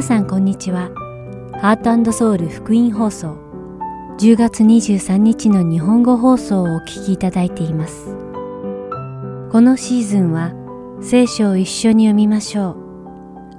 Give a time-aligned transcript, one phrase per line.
[0.00, 0.88] 皆さんこんにちは。
[1.60, 3.36] ハートソウル福音放送
[4.18, 8.06] 10月23日の日本語放送をお聞きいただいています。
[9.52, 10.54] このシーズンは
[11.02, 12.76] 聖書を一緒に読みましょう。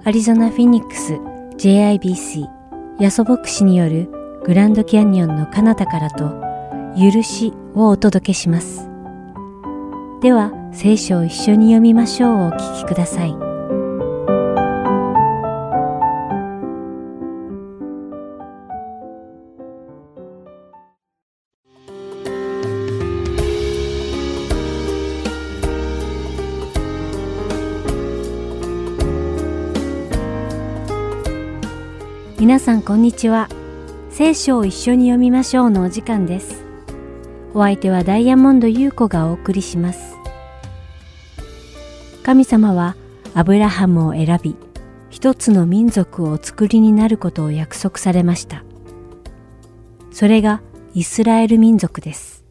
[0.04, 1.14] アリゾナ・フィニックス
[1.60, 2.48] JIBC
[3.00, 4.10] ヤソ牧師による
[4.44, 6.42] グランドキャニオンの彼方からと
[7.00, 8.90] 許しをお届けします。
[10.24, 13.51] では聖書を一緒に読みましょうをお聞きください。
[32.52, 33.48] 皆さんこんにちは。
[34.10, 36.66] 聖書を一緒に読みましょうのお時間です。
[37.54, 40.18] お相手はダイヤモンド優子がお送りします。
[42.24, 42.98] 神様は
[43.34, 44.58] アブラハムを選び、
[45.10, 48.66] 一つの民族をお作りになることを約束されました。
[50.12, 50.62] それが
[50.94, 52.44] イスラエル民族です。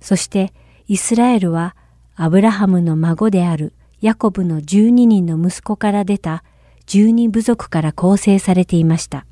[0.00, 0.52] そして
[0.86, 1.74] イスラエルは
[2.14, 6.44] アブラハムの孫であるヤコブの12人の息子から出た
[6.86, 9.26] 十二部族から構成されていました。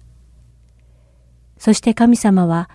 [1.58, 2.68] そして神様は、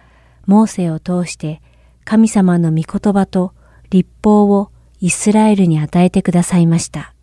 [0.45, 1.61] モーセを通して
[2.05, 3.53] 神様の御言葉と
[3.91, 7.13] 立法をイスラエルに与えてくださいました。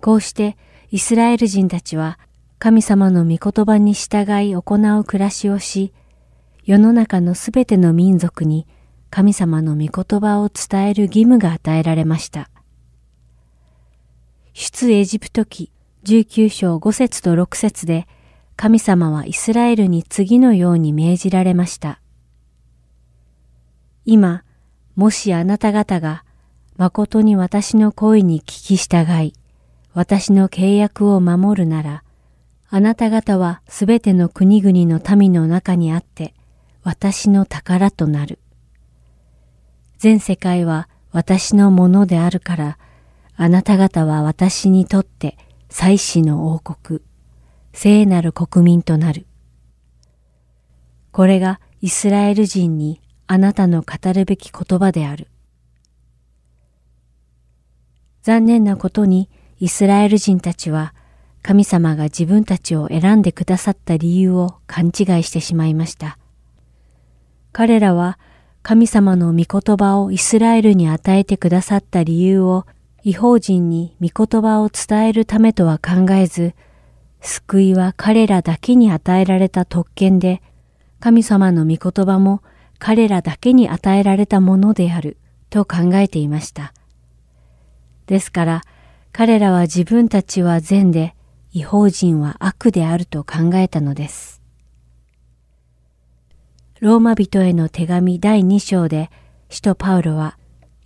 [0.00, 0.56] こうして
[0.90, 2.18] イスラエル人たちは
[2.58, 5.92] 神様の御言葉に従い行う暮らしをし、
[6.64, 8.66] 世の中のすべての民族に
[9.10, 12.50] 神様の御言葉を伝える義務が与えられました。
[14.54, 15.70] 出エジプト記
[16.04, 18.08] 19章5節と6節で
[18.56, 22.00] 神様はイスラエルに次のように命じられました。
[24.04, 24.42] 今、
[24.96, 26.24] もしあなた方が
[26.76, 29.34] 誠に私の声に聞き従い、
[29.94, 32.02] 私の契約を守るなら、
[32.68, 36.34] あなた方はすべての国々の民の中にあって
[36.82, 38.40] 私の宝となる。
[39.98, 42.78] 全世界は私のものであるから、
[43.36, 45.38] あなた方は私にとって
[45.74, 47.00] 祭祀の王国、
[47.72, 49.24] 聖なる国民となる。
[51.12, 55.28] これがイスラエル人にあなたの語るべき言葉である。
[58.22, 60.92] 残念なことにイスラエル人たちは
[61.40, 66.18] 神様が自分たちを選んでくださった理由を勘違いしてしまいました。
[67.50, 68.18] 彼らは
[68.62, 72.66] 神様の御言葉をイスラエルに与えてくださった理由を
[73.04, 76.54] 違法人に御言葉を伝えるためとは考えず、
[77.20, 80.42] 救いは彼らだけに与えられた特権で、
[81.00, 82.42] 神様の御言葉も
[82.78, 85.16] 彼らだけに与えられたものである
[85.50, 86.72] と考えていました。
[88.06, 88.62] ですから
[89.12, 91.14] 彼らは自分たちは善で
[91.52, 94.40] 違法人は悪であると考えたのです。
[96.80, 99.10] ローマ人への手紙第2章で
[99.48, 100.36] 使徒パウロは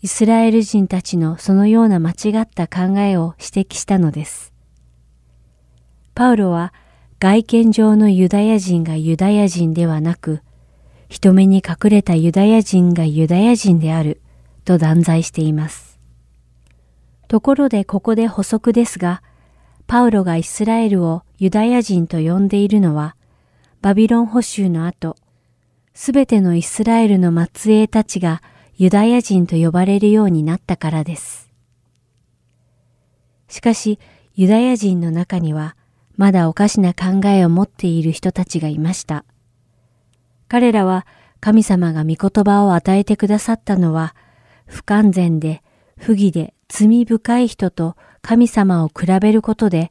[0.07, 4.53] イスラエル人たちのそのような間違った考えを指摘したのです。
[6.15, 6.73] パウロは
[7.19, 10.43] 外見上のユダヤ人がユダヤ人ではなく、
[11.09, 14.21] 人目に隠れたユダヤ人がユダヤ人である
[14.65, 15.99] と断罪しています。
[17.27, 19.25] ところでここで補足ですが、
[19.89, 23.17] パウロがイスラエルをユダヤ人と呼んでいるのは、
[23.83, 25.17] バビロン捕囚の後、
[25.95, 28.41] すべてのイスラエルの末裔たちが
[28.79, 31.51] ユダヤ人と呼ばれるようになったからです。
[33.49, 33.99] しかし、
[34.35, 35.77] ユダヤ人の中には、
[36.17, 39.25] まだおかしな考えを持っている人たちがいました。
[40.49, 41.07] 彼らは
[41.41, 44.15] 神様が御言葉を与えてくださったのは、
[44.67, 45.63] 不完全で
[45.97, 49.91] 不義で罪深い人と神様を比べることで、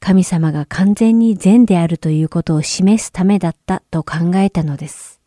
[0.00, 5.20] 神様が完全に善であるということを示すためだったと考えたのです。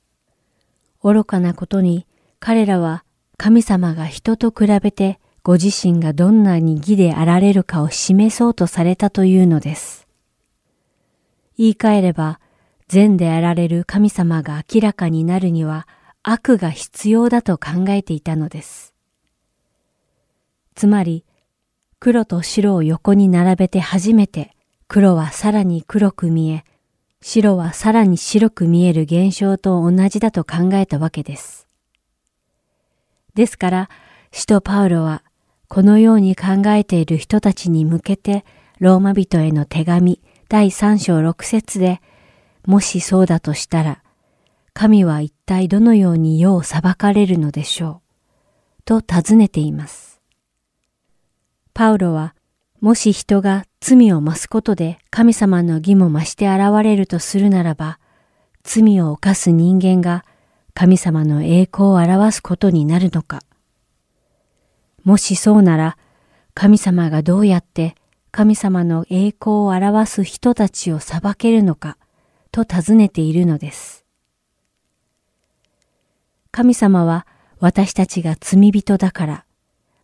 [1.01, 2.05] 愚かなことに
[2.39, 3.03] 彼らは
[3.37, 10.07] 神様が人と比べてご自身がどんなに義であられるかを示そうとされたというのです。
[11.57, 12.39] 言い換えれば、
[12.87, 15.87] 善であられる神様が明らかになるには
[16.23, 18.93] 悪が必要だと考えていたのです。
[20.75, 21.25] つまり、
[21.99, 24.55] 黒と白を横に並べて初めて
[24.87, 26.63] 黒はさらに黒く見え、
[27.21, 31.68] 白はさらに白く見える現象と同じだと考えたわけです。
[33.35, 33.89] ですから、
[34.31, 35.23] 使徒パウロは、
[35.67, 38.45] このように考えている人たちに向けて、
[38.79, 42.01] ローマ人への手紙第3章6節で、
[42.65, 44.01] もしそうだとしたら、
[44.73, 48.01] 神は一体どのように世を裁かれるのでしょ
[48.79, 50.21] う、と尋ねています。
[51.73, 52.35] パウロは、
[52.81, 57.99] もし人が罪を増すことで神様の義も増して現れるとするならば、
[58.63, 60.23] 罪を犯す人間が
[60.79, 63.41] 神様の栄光を表すことになるのか。
[65.03, 65.97] もしそうなら、
[66.53, 67.95] 神様がどうやって
[68.31, 71.97] 神様の栄光を表す人たちを裁けるのか
[72.53, 74.05] と尋ねているのです。
[76.49, 77.27] 神様は
[77.59, 79.45] 私たちが罪人だから、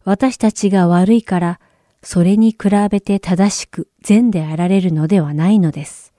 [0.03, 1.61] 私たちが悪いから、
[2.03, 2.57] それに比
[2.91, 6.11] べて正しく善であられるのではないのです。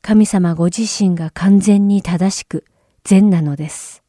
[0.00, 2.64] 神様ご自身が完全に正しく
[3.04, 4.02] 善なのです。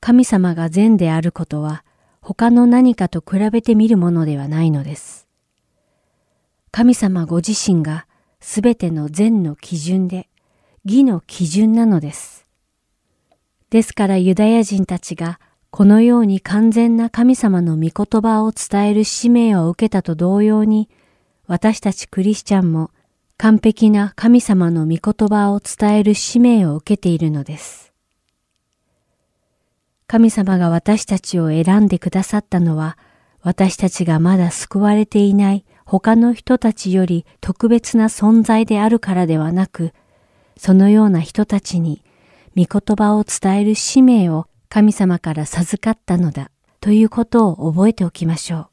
[0.00, 1.84] 神様が善であることは
[2.20, 5.26] 他の何かと比べてみるものではないのです。
[6.70, 8.06] 神様ご自身が
[8.40, 10.28] すべての善の基準で
[10.84, 12.46] 義の基準なのです。
[13.70, 15.40] ですからユダヤ人たちが
[15.70, 20.88] このように完全な神様の御言葉を伝える使命を受けたと同様に、
[21.46, 22.90] 私たちクリスチャンも
[23.36, 27.87] 完璧な神様の御言葉を伝える使命を受けているのです。
[30.08, 32.96] 神様が私たちを選んでくださったのは、
[33.42, 39.92] 私たちがまだ救われていない他の人たちより特別な存在であるからではなく、
[40.56, 42.02] そのような人たちに
[42.56, 46.50] 御言葉を伝える使命を神様から授かったのだ
[46.80, 48.68] ということを覚えておきましょう。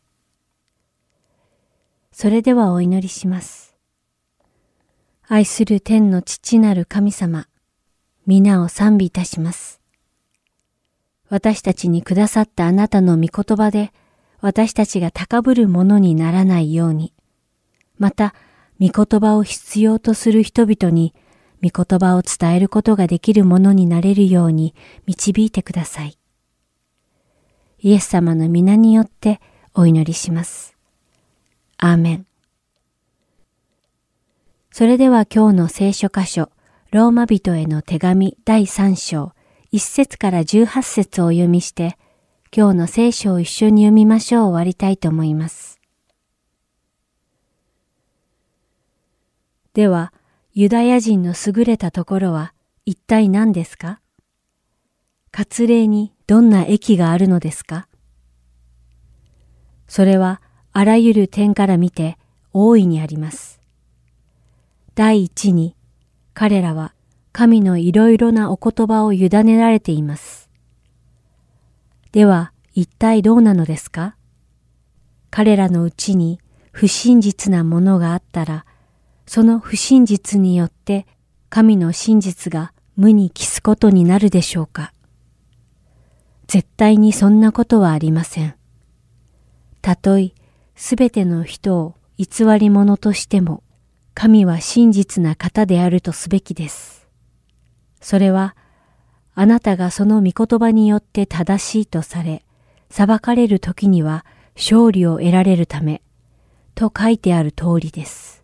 [2.14, 3.76] それではお祈りします。
[5.28, 7.50] 愛する天の父なる神様、
[8.26, 9.85] 皆を賛美いたします。
[11.30, 13.92] 私たちにくださったあなたの御言葉で、
[14.42, 17.14] 私たちが高ぶるものにならないように、
[17.98, 18.36] また、
[18.80, 21.14] 御言葉を必要とする人々に
[21.64, 24.76] 御言葉を伝えることができるものになれるように
[25.06, 26.18] 導いてください。
[27.80, 29.40] イエス様の皆によって
[29.74, 30.76] お祈りします。
[31.78, 32.26] アーメン。
[34.72, 36.50] それでは今日の聖書箇所、
[36.92, 39.32] ローマ人への手紙第3章、
[39.76, 41.98] 1節から18節をお読みして、
[42.56, 45.82] 今日の聖書を一緒に読みましょう終わりたいと思います。
[49.74, 50.14] では、
[50.54, 52.54] ユダヤ人の優れたところは
[52.86, 54.00] 一体何ですか？
[55.34, 57.90] 割礼にどんな益があるのですか？
[59.90, 62.18] それはあらゆる点から見て
[62.54, 63.60] 大いにあります。
[64.94, 65.76] 第一に
[66.34, 66.95] 彼らは
[67.38, 70.50] 神のいろいろなお言葉を委ねられています。
[72.14, 74.16] では一体どうなのですか？
[75.32, 76.40] 彼らのうちに
[76.72, 78.66] 不真実なものがあったら
[79.26, 81.06] その不真実によって
[81.50, 84.94] 神の真実が無に帰すことになるでしょうか？
[86.48, 88.56] 絶対にそんなことはありません。
[89.82, 90.32] たとえ
[90.78, 93.62] すべての人を偽り者としても、
[94.14, 96.95] 神は真実な方であるとすべきです。
[98.06, 98.56] それは、
[99.34, 102.46] あなたがその御言葉によって正しいとされ、
[102.92, 106.04] 裁かれる時には勝利を得られるため、
[106.76, 108.44] と書いてある通りです。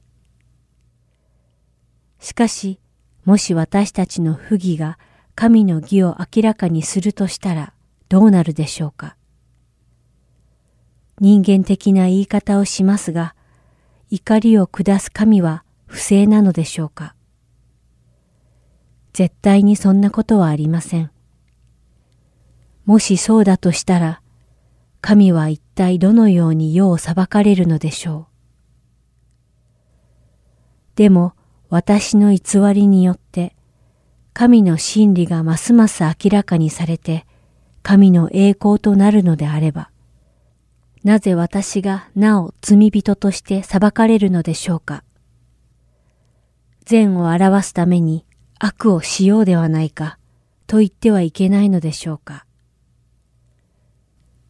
[2.19, 2.80] しかし、
[3.24, 4.98] もし私たちの不義が
[5.36, 7.74] 神の義を明らかにするとしたら
[8.10, 9.16] どうなるでしょうか。
[11.19, 13.36] 人間的な言い方をしますが、
[14.10, 17.13] 怒りを下す神は不正なのでしょうか。
[19.13, 21.12] 絶対にそんなことはありません。
[22.86, 24.22] もしそうだとしたら、
[25.01, 28.32] 神は一体どのように世を裁かれるのでしょう。
[30.96, 31.34] でも、
[31.70, 33.56] 私の偽りによって、
[34.34, 37.25] 神の真理がますます明らかにされて、
[37.84, 39.89] 神の栄光となるのであれば、
[41.03, 45.03] なぜ私がなお罪人として裁かれるのでしょうか。
[46.86, 48.25] 善を表すために
[48.63, 50.20] 悪をしようではないか、
[50.68, 52.46] と言ってはいけないのでしょうか。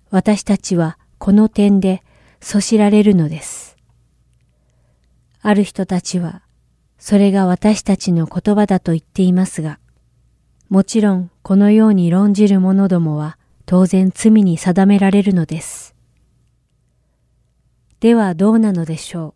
[0.10, 2.04] 私たちはこの点で
[2.42, 3.78] そしられるのです。
[5.42, 6.42] ある人たちは
[6.98, 9.80] それが私たちの言葉だと言っていますが、
[10.68, 15.96] もちろんこのように論じる者どもは当然罪に定められるのです。
[18.02, 19.36] ではどうなのでしょ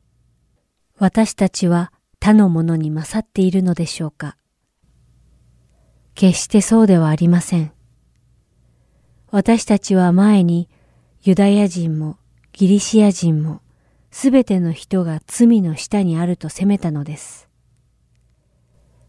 [1.00, 4.36] う私たちは他の者に勝っているのでしょうか
[6.16, 7.72] 決してそうではありません。
[9.32, 10.70] 私たちは前に
[11.22, 12.18] ユダヤ人も
[12.54, 13.62] ギリシア人も
[14.12, 17.50] すべての人が罪の下にあると責めたのです。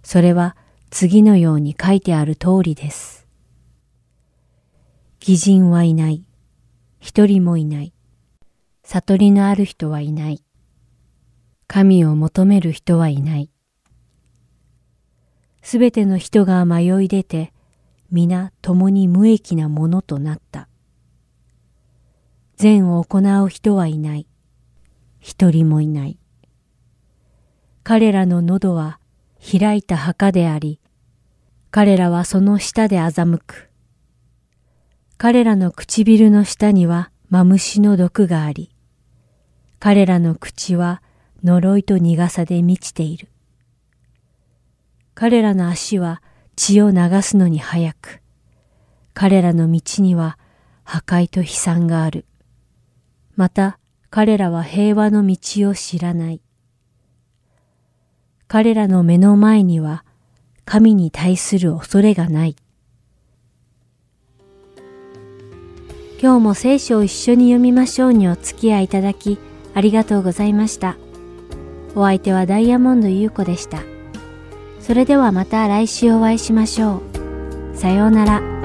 [0.02, 0.56] それは
[0.90, 3.28] 次のように書いてある通りです。
[5.20, 6.25] 偽人はいない。
[6.98, 7.92] 一人もいない。
[8.82, 10.42] 悟りのある人はいない。
[11.68, 13.50] 神を求める人はいない。
[15.66, 17.52] すべての人が迷い出て、
[18.12, 20.68] 皆共に無益なものとなった。
[22.56, 24.28] 善を行う人はいない。
[25.18, 26.20] 一人もいない。
[27.82, 29.00] 彼らの喉は
[29.40, 30.78] 開いた墓であり、
[31.73, 33.68] 彼らはその下で欺く。
[35.18, 38.70] 彼らの唇の下にはマムシの毒があり、
[39.80, 41.02] 彼らの口は
[41.42, 43.26] 呪いと苦さで満ちている。
[45.16, 46.20] 彼らの足は
[46.56, 48.20] 血を流すのに早く、
[49.14, 50.38] 彼らの道には
[50.85, 52.26] 破壊と悲惨がある。
[53.35, 53.78] また
[54.11, 56.42] 彼らは平和の道を知らない。
[58.46, 60.04] 彼らの目の前には
[60.66, 62.56] 神に対する恐れがない。
[66.20, 69.38] 今日も聖書を一緒に読みましょうにお付き合いいただき
[69.73, 70.99] ありがとうございました。
[71.94, 73.95] お相手はダイヤモンド優子でした。
[74.86, 77.02] それではまた来週お会いしましょ
[77.74, 77.76] う。
[77.76, 78.55] さようなら。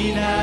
[0.00, 0.39] 喜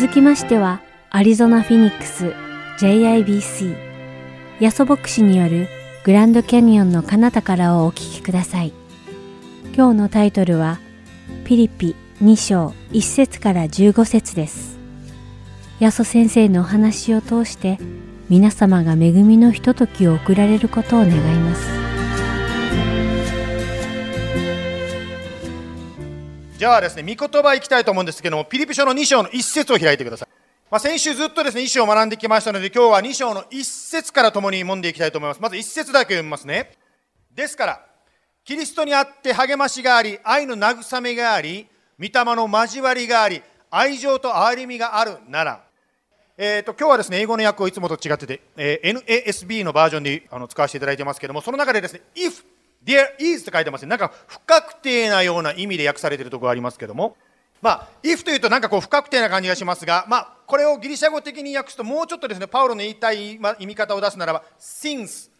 [0.00, 2.32] 続きましては、アリゾナ・フィニックス
[2.78, 3.76] JIBC
[4.58, 5.68] ヤソ牧師による
[6.04, 8.72] グランドキャニオンの彼方からをお聞きください。
[9.76, 10.80] 今日のタイトルは、
[11.44, 14.78] ピリピ2章1節から15節です。
[15.80, 17.76] ヤソ先生のお話を通して
[18.30, 21.79] 皆様が恵みのひとときを送られることを願います。
[26.60, 30.28] じゃあですね、御言葉いきたいと思うんですけども、ピリピ書の2章の1節を開いてください。
[30.70, 35.40] まあ、先週ずっとですね、1章を学んできましたので、今日は2章の1節から共に読んでいきたいと思います。
[35.40, 36.72] まず1節だけ読みますね。
[37.34, 37.80] ですから、
[38.44, 41.66] キリストにあって励ましがあり、愛の慰めがあり、
[41.98, 45.64] 御霊の交わりがあり、愛情と憐れみがあるなら、
[46.36, 52.44] えーと、今日はですね英語の訳をいつもと違ってて、えー、NASB のバージョンであの使わせていただいてますけどもその中でですね If
[52.84, 53.88] there is って書いてますね。
[53.88, 57.16] なんか不確定なような意味で訳されているところがありますけども。
[57.62, 65.30] まあ if というとなんかこう不確定な感じがしますがまあこれをギリシャ語的に訳すともうちょっとですねパウロの言いたい意味方を出すならば since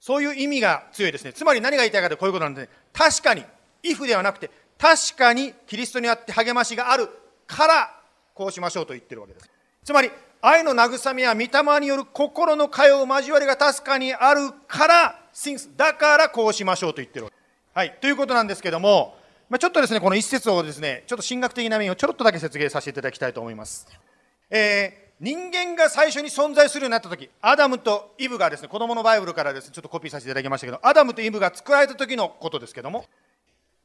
[0.00, 1.32] そういう意味が強いですね。
[1.32, 3.44] つまり何が言いたいかとこういうことなんで、ね、確かに。
[3.82, 7.08] if ではなくて確かにキリストにあって励ましがある
[7.46, 7.94] から
[8.34, 9.48] こうしましょうと言ってるわけです。
[9.84, 17.26] つまり愛の慰めや御霊による心の通う交わりが確かにあるから since だからこうしましょうと言ってる
[17.72, 17.96] はい。
[18.00, 19.14] ということなんですけども、
[19.48, 23.86] まあ、ちょっとですねこの一節をですねちょっと神学的な面をちょろっとだけ説明させていただきたいと思います、
[24.50, 33.04] えー、人間が最初に存在するようになった時アダムとイブがですね子供のバイブルからですねちょっとコピーさせていただきましたけどアダムとイブが作られた時のことですけども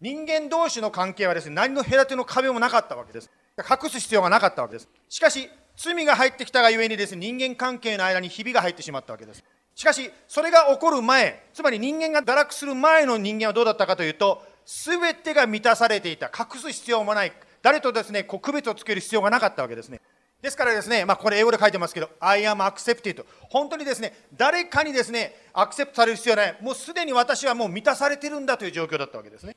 [0.02, 3.30] 人間同士の関係はですね何の隔ての壁もなかったわけです。
[3.58, 4.90] 隠す必要がなかったわけです。
[5.08, 9.44] しかし罪が入ってきたがゆえにですね人間関係の間にひびが入ってしまったわけです。
[9.76, 20.02] しかしそれが起こる前つまり人間が堕落する前の人間はどうだったかというと全てが満たされていた隠す必要もない誰とですねこう区別をつける必要がなかったわけですね
[20.44, 23.24] ですからですね、まあ、これ英語で書いてますけど、I am accepted。
[23.50, 26.58] 本当にですね、誰かにですね、アクセプトされる必要はない。
[26.60, 29.56] もうすでに私はもう満たされてるんだという状況だったわけですね。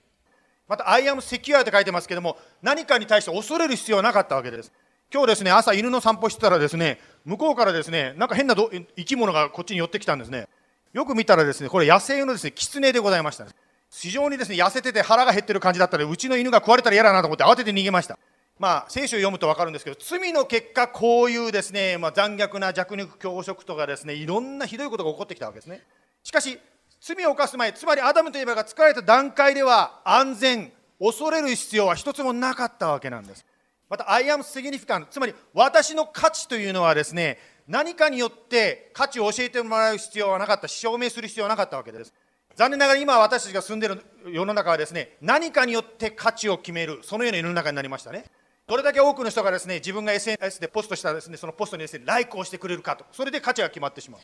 [0.68, 4.70] また、I am secure と書いてますけども、何かに対して恐れる必要はなかったわけです。
[5.12, 10.48] 今日ですね、朝犬の散歩してたらですね、向こうからですね、なんか変な生き物がこっちに寄ってきたんですね。
[10.92, 13.46] よく見たらですね、これ野生のですね、狐でございました、
[13.88, 18.18] 非常にですね、痩せてて腹が減ってる感じだったので、うちの犬が食われたら嫌だなと思って慌てて逃げました。
[18.58, 25.84] まあ、聖書を読むと分かるんですけど、罪の結果、こういうですね、まあ、残虐な弱肉強食とかですね、いろんなひどいことが起こってきたわけですね。
[26.24, 26.58] しかし、
[27.00, 33.44] 罪を犯す前、つまりアダムといえばが作られた段階では安全、恐れる必要は一つもなかったわけなんです。
[33.88, 42.12] また、I am significant、つまり私の価値というのはですね、何かによって価値を教えてもらう必要はなかった、証明する必要はなかったわけです。
[42.56, 48.24] 残念ながら今私たちが住んでいる世の中はですね、何かによって価値を決める、そのような世の中になりましたね。
[48.66, 54.20] どれだけ多くの人がですね、自分が SNS でポストしたですね、そのポストにですね、ライクをしてくれるかと、それで価値が決まってしまう。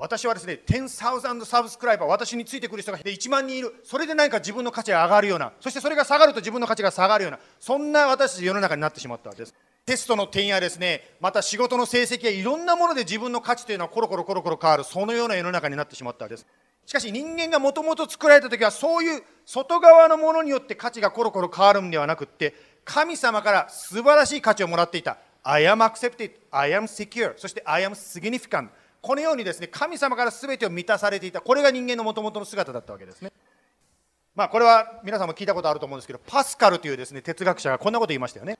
[0.00, 9.54] 私はですね、10,000サブスクライバー、私についてくる人が1万人いる、それで何か自分の価値が上がるような、そしてそれが下がると自分の価値が下がるような、そんな私たち世の中になってしまったわけです。
[9.84, 16.46] テストの点やですね、また仕事の成績やいろんなもので自分の価値というのはコロコロコロコロ変わる、そのような世の中になってしまったわけです。
[16.86, 22.54] しかし人間がもともと作られた時はそういう外側のものによって価値がコロコロ変わるんではなくって
[22.86, 25.18] 神様から素晴らしい価値をもらっていた。
[25.42, 27.34] I am accepted, I am secure.
[27.36, 28.70] そして I am significant.
[29.00, 33.32] このようにですね神様から全てを満たされていたこれが人間のもともとの姿だったわけですね。
[34.34, 38.58] まあこれは皆さんも聞いたことあると思うんですけどパスカルというですね哲学者がこんなこと言いましたよね。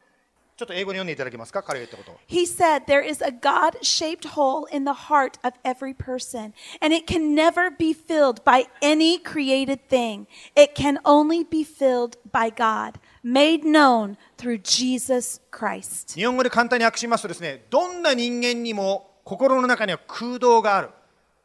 [0.57, 1.63] ちょっと英語に読んでいただけますか？
[1.63, 2.21] 彼が言ったこと。
[2.29, 7.35] He said there is a God-shaped hole in the heart of every person and it can
[7.35, 10.27] never be filled by any created thing.
[10.55, 16.15] It can only be filled by God made known through Jesus Christ.
[16.15, 20.89] 日本語で簡単に訳しますとですねどんな人間にも心の中には空洞がある。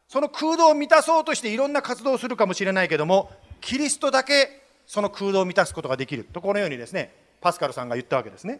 [0.07, 3.29] その空洞を満たそうとしていろんな活動をするかもしれないけども
[3.61, 6.23] キリストだけその空洞を満たすことができる。
[6.23, 8.59] とこのようにですねパスカルさんが言ったわけですね、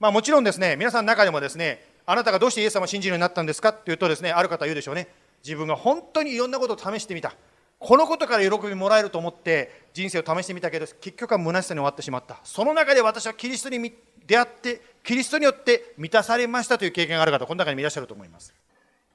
[0.00, 3.68] まあ、もちろんですね皆さんの中でもですねあなたがどうしてイエス様を信じるようになったんですか？
[3.68, 5.08] っていうとですねある方は言うでしょうね。
[5.44, 7.34] 自分が本当にいろんなことを試してみた。
[7.78, 12.40] このことから喜びもらえると思って人生を試してみたけど結局は虚しさに終わってしまった。
[12.44, 13.92] その中で私はキリストに
[14.28, 18.54] 出会ってキリストによって満たされましたという経験がある方この中にいらっしゃると思います。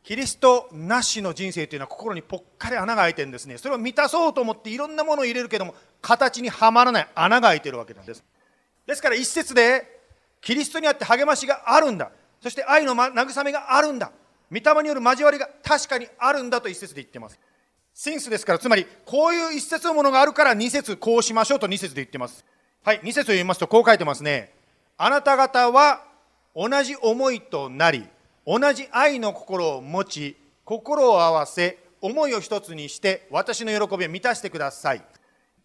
[0.03, 3.57] キリストなしの人生というのは心にぽっかり穴が開いてるんですね。
[3.57, 8.23] それを満たそうと思っていろんなものを入れるけども形にはまらない穴が開いてるわけなんです。
[8.85, 10.01] ですから一節で
[10.41, 12.11] キリストにあって励ましがあるんだ。
[12.41, 14.11] そして愛の慰めがあるんだ。
[14.51, 17.39] 御霊による交わりが確かにあるんだと一節で言ってます。
[17.93, 22.43] センスですから、つまり、こういう一節のものがあるから二節こうしましょうと二節で言ってます。
[22.83, 24.51] はい、二節を言いますと、こう書いてますね。
[24.97, 26.03] あなた方は
[26.55, 28.07] 同じ思いとなり
[28.45, 35.01] 同じ愛の心を持ち心を合わせ思いを一つにして私の喜びを満たしてください。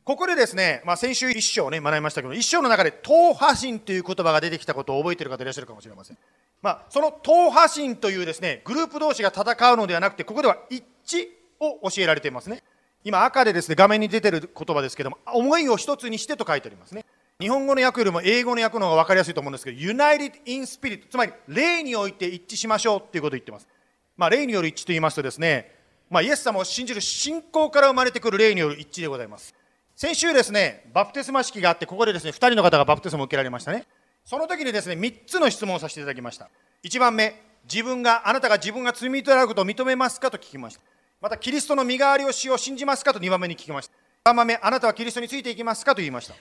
[0.04, 6.18] ここでですね、まあ、先週一章ね学びましたけど一章の中で党派心という言葉が出てきたことを覚えている方いらっしゃるかもしれません、
[6.62, 11.26] まあ、その党派心というですねグループ同士が戦うのではなくてここでは一致
[11.60, 12.62] を教えられていますね。
[13.04, 17.04] 今赤でですね画面に出てる言葉ですけども思いを一つにしてと書いてありますね。
[17.40, 23.68] 日本語の訳よりも英語の訳の方が分かりやすいと思うんですけど United in Spirit つまり霊において一致しましょうということを言っています
[24.18, 25.70] まあ、霊による一致と言いますとですね、
[26.10, 29.54] まあ、イエス様を信じる信仰から生まれてくる霊による一致でございます。
[29.94, 33.86] 先週ですね、バプテスマ式があって、ここでですね、2人の方がバプテスマを受けられましたね。
[34.24, 36.50] その時にですね、3つの質問をさせていただきました。
[36.82, 37.40] 1番目、
[37.72, 40.80] 自分が、あなたが自分が罪人であることを認めますかと聞きました。
[41.20, 43.88] また、キリストの身代わりをしよう信じますかと2番目に聞きまし
[44.24, 44.30] た。
[44.32, 46.34] 3番目、あなたはキリストについていきますかと言いました。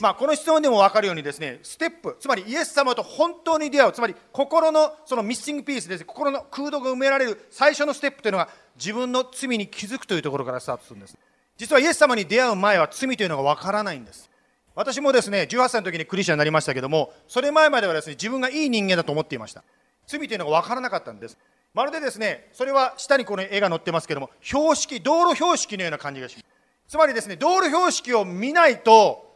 [0.00, 11.16] まあ、この質問でも分かるようにですね、ステップ、つまりイエス様と本当に出会う、つまり心のそのミッシングピースです、ね心の空洞が埋められる最初のステップというのが自分の罪に気づくというところからスタートするんです。
[11.56, 14.30] 実はイエス様に出会う前は罪というのが分からないんです。
[14.76, 19.64] 私もですね、18歳の時にクリスチャンになりましたけども、それ前まではですね、自分がいい人間だと思っていました。
[20.06, 21.36] 罪というのが分からなかったんです。
[21.74, 26.46] まるでですね、それは下にこの絵が載ってますけども、標識、道路標識のような感じがします。
[26.88, 29.29] つまりですね、道路標識を見ないと、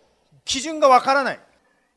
[0.44, 1.40] 基準がわからない。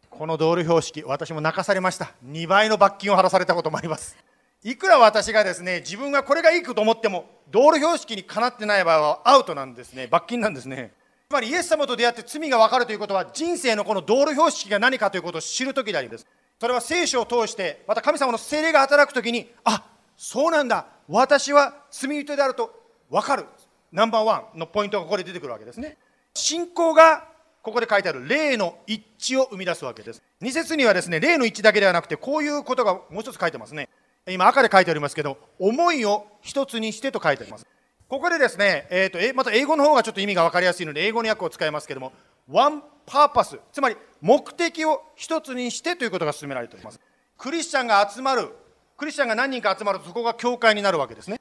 [0.09, 2.11] この道路標識私も泣かされました。
[2.25, 4.17] 2倍の罰金を払わされたこともあります。
[4.63, 10.07] いくら私がですね自分がこれがいいと思っても道路標識にかなってない場合はアウトなんですね。
[10.07, 10.91] 罰金なんですね。
[11.29, 16.25] つまりイエス様と出会って罪が分かるということは人生のこの道路標識が何かということを知る時であります。
[16.59, 19.83] それは聖書を通してまた神様の精霊が働く時にあ
[20.15, 20.87] そうなんだ。
[21.07, 22.73] 私は罪人であると
[23.09, 23.45] 分かる。
[23.91, 25.97] ナンバーワンのポイントがここで出てくるわけですね。
[26.33, 27.27] 信仰が
[27.61, 29.03] ここで書いてある霊の一
[29.35, 30.21] 致を生み出すわけです。
[30.41, 33.89] 2節にはですね、霊の一致だけではなくて、こういうことがもう一つ書いてますね。
[34.29, 37.65] 今赤で書いてありますけど、思いを一つにしてと書いてあります。
[38.07, 42.13] ここでですね、えーと、また英語の方がちょっと意味が分かりやすいので、英語の訳を使いますけども、
[42.49, 46.99] one purpose、つまり目的を一つにしてということが進められております。
[47.37, 48.49] クリスチャンが集まる、
[48.97, 51.39] クリスチャンが何人か集まるとそこが教会になるわけですね。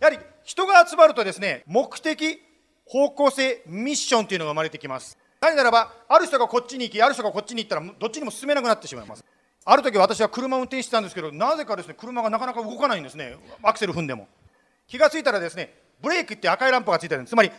[0.00, 2.40] やはり人が集まるとですね、目的、
[2.84, 5.18] 方向性、ミッションというのが生まれてきます。
[5.40, 9.24] なぜならば、ある人がこっちに行き、ある人がこっちに行ったら、どっちにも進めなくなってしまいます。
[9.64, 14.26] ある時私は車を運転してたんですけど、なぜかですね、車がなかなか動かないんですね、アクセル踏んでも。
[14.86, 17.30] 気がついたらですね、ブレーキって赤いランプがついてるんです。
[17.30, 17.52] つまり、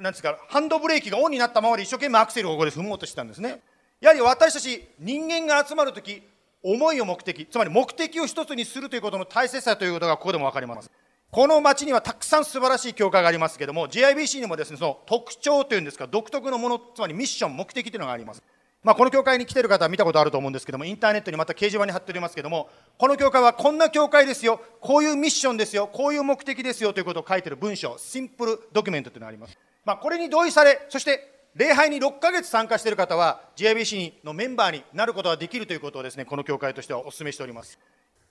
[0.00, 3.60] なんですか、ハンドブレーキがオンになったままで一生懸命アクセルをここで踏もうとしてたんですね。
[4.00, 6.22] やはり私たち人間が集まるとき、
[6.62, 10.90] 思いを目的、つまり目的を一つにするということの大切さということがここでも分かります。
[11.30, 18.42] この町にはたくさん素晴らしい教会がありますけども JIBC にもですねその特徴というんですか独特のものつまりミッション目的というのがあります。
[18.84, 29.56] まあ、この教会に来ている方は見たことあると思うんですけどもインターネットにまた掲示板に貼っておりますけどもこの教会はこんな教会ですよこういうミッションですよこういう目的ですよということを書いている文章シンプルドキュメントというのがあります、
[29.86, 37.78] まあ、これに同意されそして礼拝に6ヶ月参加している方は JIBC のメンバーになることができるということをですねこの教会としてはお勧めしております。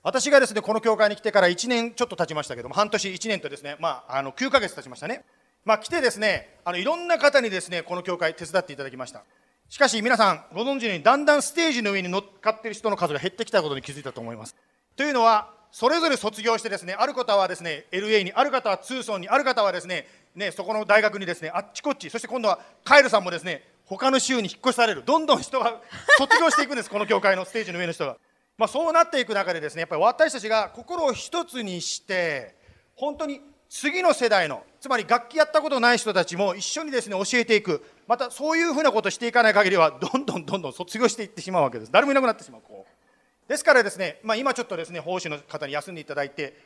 [0.04, 5.24] 私がですね、この教会に来てから1年ちょっと経ちましたけども、半年1年とですね、まあ、あの、9ヶ月経ちましたね。
[5.64, 9.24] まあ、来てですね、あの、いろんな方にですね、この教会手伝っていただきました。
[9.70, 14.54] しかし皆さん、ご存知のように、だんだんステージの上に乗っかっている人の数が減ってきたことに気づいたと思います。
[14.94, 25.80] というのは、それぞれ卒業してですね、ある方はですね、LA に、ある方はツーソンに、ある方はですね、ね、そこの大学にですね、あっちこっち、そして今度はカエルさんもですね、他の州に引っ越される、どんどん人が
[26.18, 28.18] 卒業していくんです、この教会のステージの上の人が。
[28.56, 32.54] まあ、そうなっていく中でですねやっぱり私たちが心を一つにして
[32.94, 37.82] 本当に次の世代のつまり楽器やったことない人たちも一緒にですね教えていく。
[38.06, 41.90] またそういうふうなことをしていかない限りはどんどんどんどん卒業していってしまうわけです。
[41.90, 43.48] 誰もいなくなってしまうこう。
[43.48, 46.56] ですからですね、まあ、今ちょっとですね奉仕の方に休んでいただいて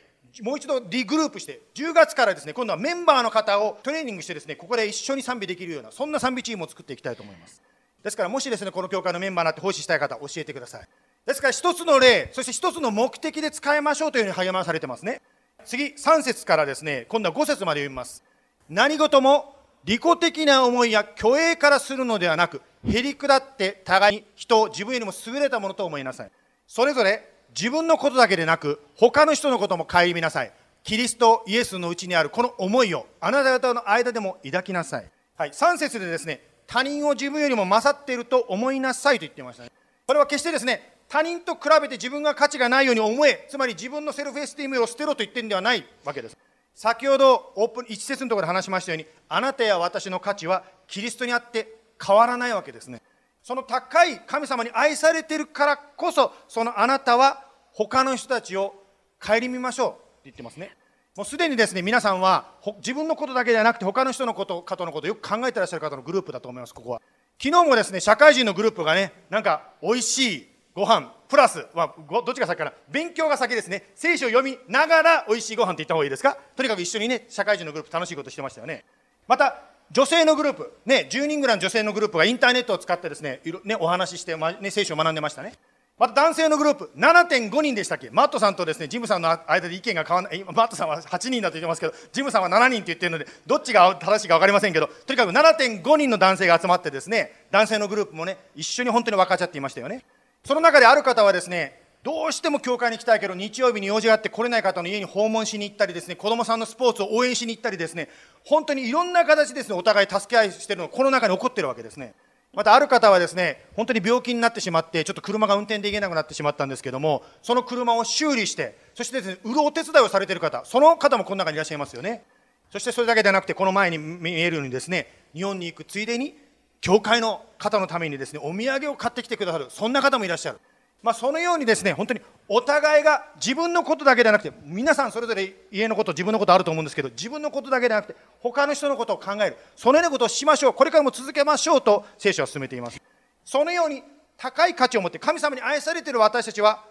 [0.41, 7.61] もう一度リグループして10月からですね今度はメンバーの方をトレーニングしてですねここで一緒に賛美できるようなそんな賛美チームを作っていきたいと思います。
[8.03, 10.87] ですからもしですねこの教会のメンバーになって奉仕したい方教えてください。
[11.25, 15.21] ですから一つの例、そして一つの目的で使いましょうというふうに励まされてますね。
[15.65, 18.23] 次、3節からですね、今度は5節まで読みます。
[18.69, 26.31] 何事も利己的な思いや虚栄からするのではなく、へり下って互いに人を自分よりも優れたものと思いなさい。
[26.67, 30.51] それぞれ自分のことだけでなく、他の人のことも顧みなさい。
[30.83, 35.09] キリストイエスのうちにあるこの思いをあなた方の間でも抱きなさい。
[35.37, 39.71] はい、3節でですね、他人を自分よりも勝っていると思いなさいと言っていましたね。
[40.07, 46.37] これは決してですね、他人と比べて自分が価値がないように思え、つまり自分のセルフエスティームを捨てろと言ってるんではないわけです。
[46.73, 51.67] 先ほどオープン一節のところで話しましたように、あなたや私の価値はキリストにあって
[52.01, 53.01] 変わらないわけですね。
[53.41, 58.75] その高い神様に愛されてるからこそ、そのあなたは他の人たちを
[59.19, 60.75] 顧みましょうって言ってますね
[61.15, 67.01] もうすでにですね皆さんは自分のことだけではなくて他の人のこと方のことをよく考えてらっしゃる方のグループだと思いますここは
[67.41, 70.48] 昨日もですね社会人のグループがねなんか美味しい
[70.79, 72.71] ご飯プラス、まあ、どっちが先かな。
[72.89, 73.91] 勉強が先ですね。
[73.95, 76.37] 聖書を読みながら美味しいご飯って言った方がいいですか？
[76.55, 78.85] とにかく一緒にね社会人のグループ楽しいことしてましたよね。
[79.27, 79.61] また
[79.91, 85.55] 女性のグループ、ね、10人ぐらいの女性のグループがインターネットを使ってですね、いろね、お話しして、まね、聖書を学んでましたね。
[85.97, 88.09] また男性のグループ、7.5人でしたっけ？
[88.09, 100.05] マットさんとですね、ジムさんの間で意見が変わらない、マットさんは8人だと言ってますけど、ジムさんは7人って言ってるので、どっちが正しいか分かりませんけど、とにかく7.5人の男性が集まってですね、男性のグループもね、一緒に本当に分かっち合っていましたよね。
[100.43, 108.07] その中である方はですね、どうしても教会に行きたいけど日曜日に用事があって来れない方の家に訪問しに行ったりですね子供さんのスポーツを応援しに行ったりですね
[108.45, 112.13] 本当にいろんな形ですねお互い助け合いしてるのがこの中に起こってるわけですね。
[112.53, 122.23] またある方はですね本当に病気になってしまってちょっと車が運転できなくなってしまったんですけどもその車を修理してそしてですね売るお手伝いをされてる方その方もこの中にいらっしゃいますよね。
[122.71, 126.37] そしてそれだけではなくてこの前に見えるようにですね日本に行くついでに
[126.81, 130.59] 教会の方のためにですねお土産を買ってきてくださるそんな方もいらっしゃる。
[131.01, 139.57] まあ、そのようにですね本当にお互いが自分のことだけではなくて皆さんそれぞれ家のこと自分のことあると思うんですけど自分のことだけではなくて他の人のことを考える。
[139.75, 140.73] そのようなことをしましょう。
[140.73, 143.01] これからも続けましょうと聖書は進めています。
[143.45, 144.03] そのように
[144.37, 146.83] 高い価値を持って神様に愛されている私たちは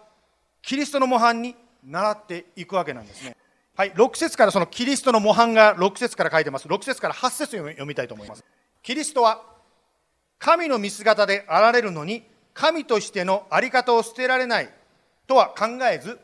[0.61, 3.35] キリストの模範に習っていくわけなんですね。
[3.75, 6.67] はい6節からそのキリストの模範が6節から書いてます。
[6.67, 8.43] 6節から8節を読みたいと思います。
[8.81, 9.58] キリストは
[10.39, 12.23] 神の見姿であられるのに
[12.53, 14.69] 神としての在り方を捨てられない
[15.27, 16.17] とは考えず、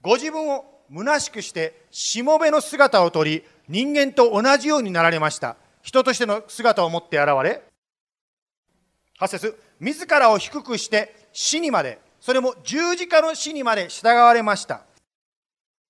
[0.00, 5.56] ご自分を虚しくしてしもべの姿をとり、人間と同じようになられました。
[5.82, 7.62] 人としての姿を持って現れ、
[9.20, 14.82] 8節自らを低くして死にまで、それも十字架の死にまで従われました。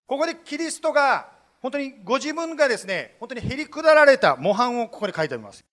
[0.07, 1.29] ここでキリストが、
[1.63, 5.65] 本当にご自分がですね、本当にへりくだられた模範をここに書いてあります。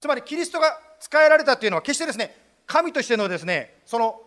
[0.00, 2.34] つまりキリストが使えられたというのは決してですね、
[2.66, 4.20] 神としてのですね、その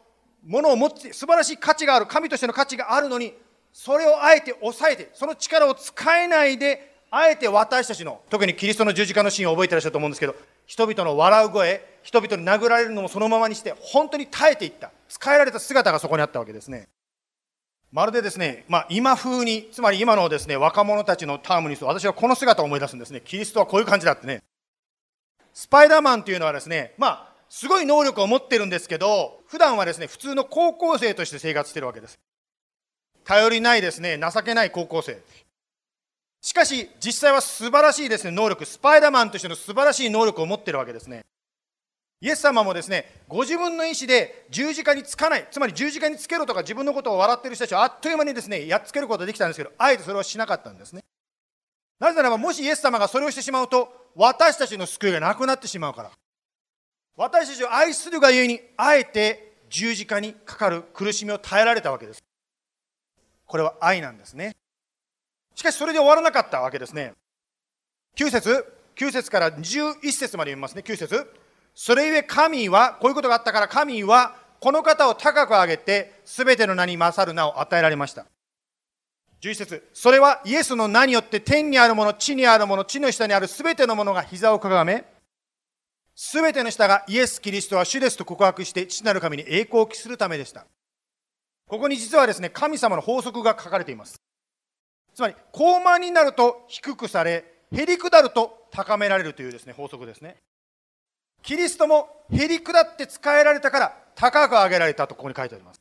[0.45, 3.33] ものを持って、素晴らしい価値がある、神としての価値があるのに、
[3.73, 16.87] それをあえて抑えて、その力を使えないで、あえて私たちの、特にキリストの十字架のシーンを覚えてらっしゃると思うんですけど、人々の笑う声、人々に殴られるのもそのままにして、本当に耐えていった、使えられた姿がそこにあったわけですね。
[17.91, 23.21] まるでですね、まあ、今風に、つまり今のですね、若者たちのタームにすると、私はこの姿を思い出すんですね。
[23.25, 24.43] キリストはこういう感じだってね。
[25.59, 32.17] スパイダーマンというのはですね、まあ、すごい能力を持ってるんですけど、普段はですね、普通の高校生として生活してるわけです。
[33.25, 35.21] 頼りないですね、情けない高校生。
[36.39, 41.25] しかし、実際は素晴らしいですね、能力、スパイダーマンとしての素晴らしい能力を持ってるわけですね。
[42.21, 51.03] イエス様もですね、ご自分の意思で十字架につかない、つまり十字架につけろとか自分のことを笑ってる人たちをあっという間にですね、やっつけることができたんですけど、あえてそれはしなかったんですね。
[51.99, 56.11] なぜならば、もしイエス様がそれをしてしまうと、私たちの救いがなくなってしまうから。
[57.15, 62.23] 私たちを愛するがゆえに、あえて十字架にかかる苦しみを耐えられたわけです。
[63.45, 64.55] これは愛なんですね。
[65.55, 67.13] しかしそれで終わらなかったわけですね。
[68.15, 71.27] 9節9節から11節まで読みますね、9節
[71.73, 78.25] それゆえ神は、こういうことがあったから神は、この方を高く上げて、すべての名に勝る名を与えられました。
[79.41, 85.05] 11節それはイエスの名によって天にあるもの、地にあるもの、地の下にあるすべてのものが膝をかがめ、
[86.15, 90.65] すべての下がイエス・キリストは主ですと告白して父なる神に栄光を期するためでした。
[91.67, 94.19] ここに実はですね、神様の法則が書かれています。
[95.15, 100.35] つまり、高慢になると低くされ、へり下ると高められるというですね、法則ですね。
[101.41, 105.79] キリストもへり下って使えられたから高く上げられたとここに書いてあります。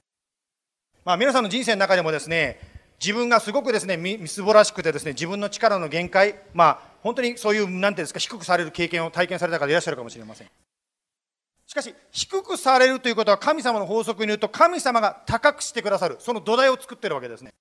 [1.05, 10.51] まあ皆さんの人生の中でもですね、自分がすごくですね、みすぼらしくてですね、自分の力の限界、まあ本当にそういう、なんていうんですか、低くされる経験を体験された方いらっしゃるかもしれません。
[11.67, 17.53] しかし、低くされるということは神様の法則に言うと、神様が高くしてくださる、その土台を作ってるわけですね。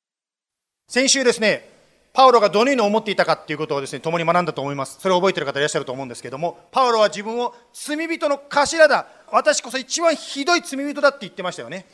[0.87, 1.69] 先週ですね、
[2.13, 4.97] パウロがどのように思っていたかということをですね、共に学んだと思います。
[4.99, 11.85] それを覚えてる方いらっしゃると思うんですけども、パウロは自分を罪人の頭だ、私こそ一番ひどい罪人だって言ってましたよね。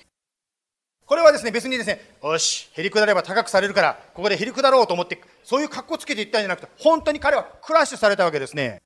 [1.05, 8.81] これはですね、別にですね、よし、へりくだれば高くされるから、ここでへりくだろうと思って、そういう格好つけて言ったんじゃなくて、本当に彼はクラッシュされたわけですね。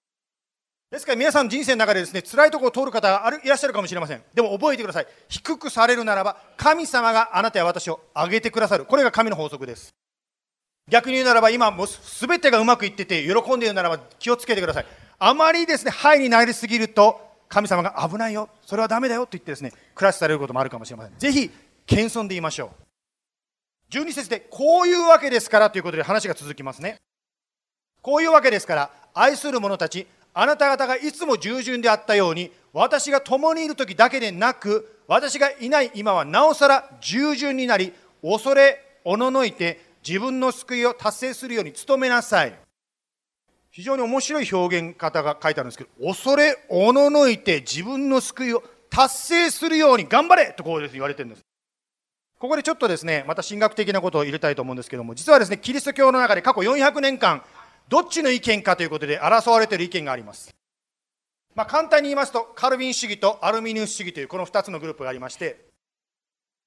[0.89, 4.23] ですから皆さんの人生の中でですね、辛いところを通る方があるいらっしゃるかもしれません。
[4.34, 5.08] でも覚えてください。
[5.27, 8.86] 低くされるならば、神様があなたや私を上げてくださる。
[8.86, 9.93] これが神の法則です。
[10.89, 14.86] 逆に言うならば、今もう全てがうまくいってて、喜んでいるならば気をつけてください。
[15.19, 21.17] あまりですね、ハイになりすぎると、神様が危ないよ、それはダメだよと言ってですね、クラッシュされることもあるかもしれません。
[21.17, 21.51] ぜひ、
[21.88, 22.71] 謙遜で言いましょ
[23.91, 23.93] う。
[23.93, 26.97] 12節で、こういうわけですからということで話が続きますね。
[28.02, 42.54] こういうわけですから、愛する者たち、あなた方がいつも従順であったように、私が共にいる時だけでなく、私がいない今はなおさら従順になり、恐れ、おののいて、自分の救いを達成するように努めなさい。
[43.71, 51.46] 非常に面白い表現方が書いてあるんですけど、恐れ、おののいて、自分の救いを達成するように頑張れとこうです言われてるんです。
[52.39, 57.43] ここでちょっとですね、また神学的なことを入れたいと思うんですけども、実はですね、キリスト教の中で過去400年間、
[57.88, 60.54] どっちの意見かということで争われている意見があります。
[61.56, 65.65] まあ、簡単に言いますと、カルビン主義とアルミニウス主義というこの2つのグループがありまして、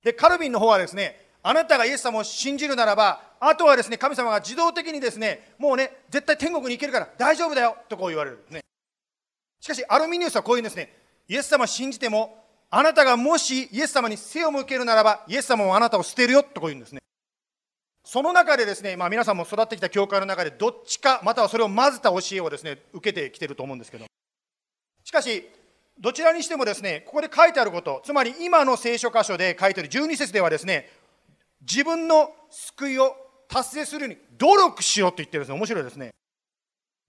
[0.02, 8.64] で、カルビンの方はですね、あなたがイエス様を信じるならば、あとはですね、神様が自動的にですね、もうね、絶対天国に行けるから大丈夫だよとこう言われるんですね。
[9.60, 10.92] しかし、アルミニウスはこういうんですね、
[11.28, 12.39] イエス様を信じても、
[12.70, 17.00] あなたがもしイエス様に背を向けるならば、イエス様もあなたを捨てるよとこう言うんですね。
[18.04, 24.06] その中でですね、まあ、皆さんも育ってきた教会の中で、どっちか、またはそれを混ぜた教えをですね、受けてきてると思うんですけど、
[25.04, 25.48] しかし、
[25.98, 30.88] どちらにしてもですね、ここで書いてあること、つまり今の聖書箇所で書いてある12節ではですね、
[31.60, 33.16] 自分の救いを
[33.48, 36.10] 達成するように努力しろと言ってるんですね、面白いですね。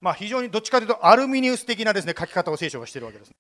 [0.01, 3.31] まあ、非常にどっちかというとアルミニウス的なですね書き方を聖書がしているわけです。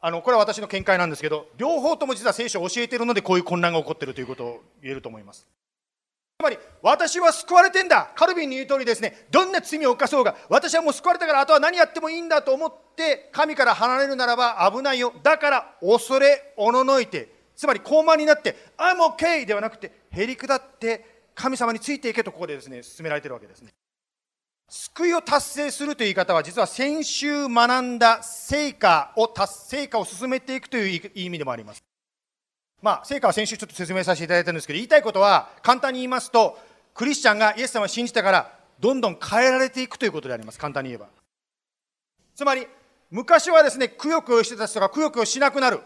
[0.00, 5.46] あのこれは私の見解なんですけど、両方とも実は聖書を教えているので、こういう混乱が起こっているということを言えると思います。
[6.38, 23.72] つまり、私は救われてんだ、カルビンに言う通りですね、どんな罪を犯そうが、私はもう救われたから、あとは何やってもいいんだと思って、神から離れるならば危ないよ、だから恐れおののいて、つまり高慢になって、I'm okay ではなくて、へり下って、神様についていけとここでですね、進められているわけですね。
[24.68, 31.82] 救いを達成するという言い方は、実は先週学んだ成果を達成果を進めていくという意味でもあります。
[32.82, 36.58] まあ、成果は先週ちょっと説明させていただいたんですけど、言いたいことは、簡単に言いますと、
[36.94, 40.58] クリスチャンがイエス様を信じたから、どんどん変えられていくということであります。
[40.58, 41.08] 簡単に言えば。
[42.36, 42.68] つまり、
[43.10, 45.80] 昔はですね、くよくよしてた人がくよくよしなくなる。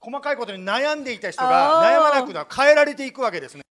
[0.00, 2.48] 細かいことに悩んでいた人が悩まなくなる。
[2.54, 3.62] 変えられていくわけですね。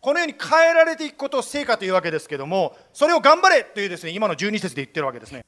[0.00, 5.44] このように変えられていくことを成果というわけですけども、それを頑張れというですね、今の12節で言ってるわけですね。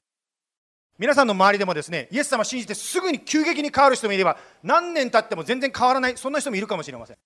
[0.99, 7.17] 皆さんの周りでもですね、イエス様を信じてすぐに急激に変わる人もいれば、何年経っても全然変わらない、そんな人もいるかもしれません。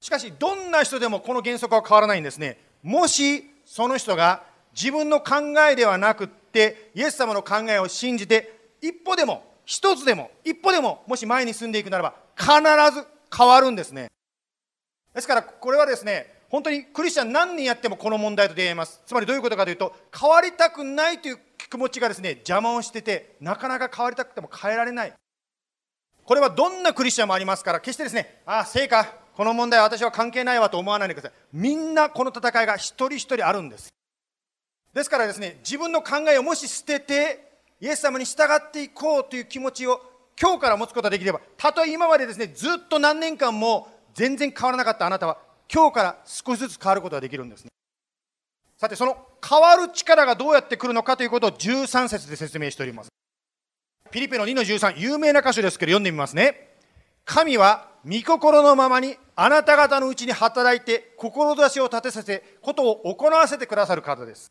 [0.00, 2.58] しかし、どんな人でもこの原則は変わらないんですね。
[2.82, 12.50] もし、その人が自分の考えではなくって、イエス様の考えを信じて、一歩でも、一つでも、一歩でも、もし前に進んでいくならば、必
[12.98, 14.10] ず変わるんですね。
[15.14, 19.00] ですから、これはですね、本当にクリスチャン何年やってもこの問題と出会います。
[19.06, 21.38] つまりどういうことかというと、変わりたくないという
[21.70, 25.14] 気持ちがですね、邪魔をしてて、なかなか変わりたくても変えられない。
[26.24, 29.04] これはどんなクリスチャンもありますから、決してですね、ああ、成果、
[29.36, 31.38] この問題は私は関係ないわと思わないでください。
[31.52, 33.92] みんなこの戦いが一人一人あるんです。
[34.92, 37.50] ですからですね、自分の考えをもし捨てて、
[37.80, 40.00] イエス様に従っていこうという気持ちを
[40.40, 45.38] 今日から持つことができれば、たとえ今までですね、ずっと何年間も全然変わらなかったあなたは、
[45.72, 47.70] 今日から少しずつ変わることができるんですね。
[48.76, 53.10] さて、その変わる力がどうやって来るのかということを13節で説明しております。
[54.10, 56.68] ピリピの2の13、有名な箇所ですけど読んでみますね。
[57.24, 64.50] 神は御心のままにあなた方のうちに働いて志を立てさせ、ことを行わせてくださる方です。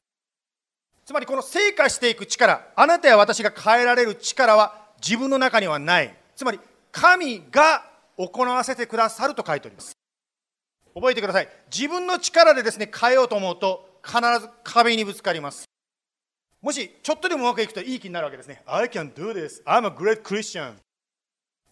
[1.06, 6.16] つまりこの成果していく力、あなたや私が変えられる力は自分の中にはない。
[6.36, 6.60] つまり
[6.92, 7.89] 神が
[8.20, 9.94] 行わせてくださると書いております。
[10.94, 11.48] 覚えてください。
[11.72, 15.66] 自分の力でですね、変えようと思うと、必ず壁にぶつかります。
[16.62, 18.62] もし、ちょっとでもうまくいくといい気になるわけですね。
[18.66, 19.64] I can do this.
[19.64, 20.74] I'm a great Christian.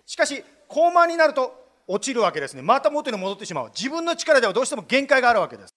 [0.06, 2.62] しかし、高慢になると落ちるわけですね。
[2.62, 3.70] また元に戻ってしまう。
[3.76, 5.74] 自分の力ではどうしても限界があるわけです。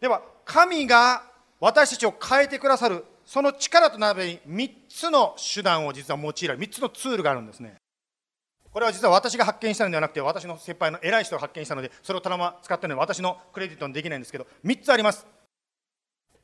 [0.00, 1.22] では、神が
[1.60, 7.76] 私たちを変えてくださる、その力となるべに3つの手段を実は用いられる、3つのツールがあるんですね。
[8.76, 15.26] これは実は私が発見したのではなくて、私の先輩の偉い人が発見したので、それをたまま使ってるので、私のクレジットにできないんですけど、3つあります。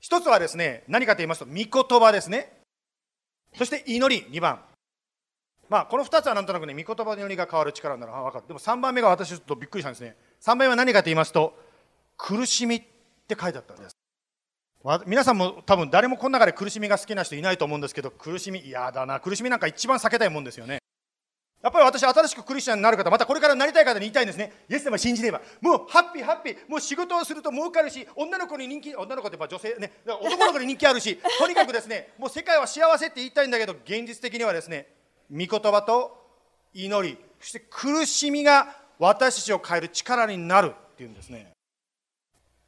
[0.01, 2.59] 1つはですね、何かと言いますと、御言葉ですね。
[3.55, 4.63] そして祈り、2番。
[5.69, 8.47] まあ、この2つはなんとなくね、御言葉の祈りが変わる力なら分かる。
[8.47, 10.17] でも3番目が私ちょっとびっくりしたんですね。
[10.41, 11.53] 3番目は何かと言いますと、
[12.17, 12.83] 苦しみっ
[13.29, 13.95] て書いてあったんです。
[15.05, 20.82] 皆さんも多分誰もこの中で苦しみが好きな人いないと思うんですけど、苦しみ、嫌だな、苦しみなんか一番避けたいもんですよね。
[21.63, 24.53] やっぱり私、新しくクリスチャンになる方、またこれからなりたい方に言いたいんですね。
[24.69, 25.41] イエス様信じれば。
[25.61, 26.57] もうハッピーハッピー。
[26.69, 34.89] もう仕事をすると儲かるし、女の子に人気、女の子ってやっぱ女性ね、男の子に人気あるし、とにかくですね、もう世界は幸せって言いたいんだけど、現実的にはですね、
[35.31, 36.27] 御言葉と
[36.75, 41.51] 祈り、そして苦しみが私たちを変える力になるっていうんですね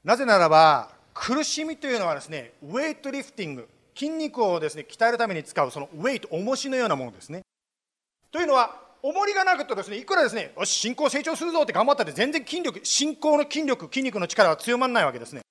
[0.03, 7.43] なぜならば苦しみというのはですねウェイトリフティング筋肉をですね鍛えるために使うそのウェイト重しのようなものですね
[8.33, 15.43] というのは重りがなくとですねいくらですねよし進行成長するぞって頑張ったって全然筋力進行の筋力筋肉の力は強まらないわけですね。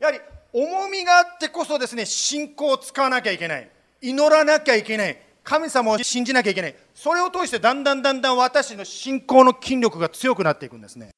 [0.00, 0.20] やはり
[0.54, 3.68] 重みがあってこそですね信仰を使わなきゃいけない。
[4.00, 5.18] 祈らなきゃいけない。
[5.44, 6.74] 神様を信じなきゃいけない。
[6.94, 11.10] それを通してだんだんだんだん私の信仰の筋力が強くなっていくんですね。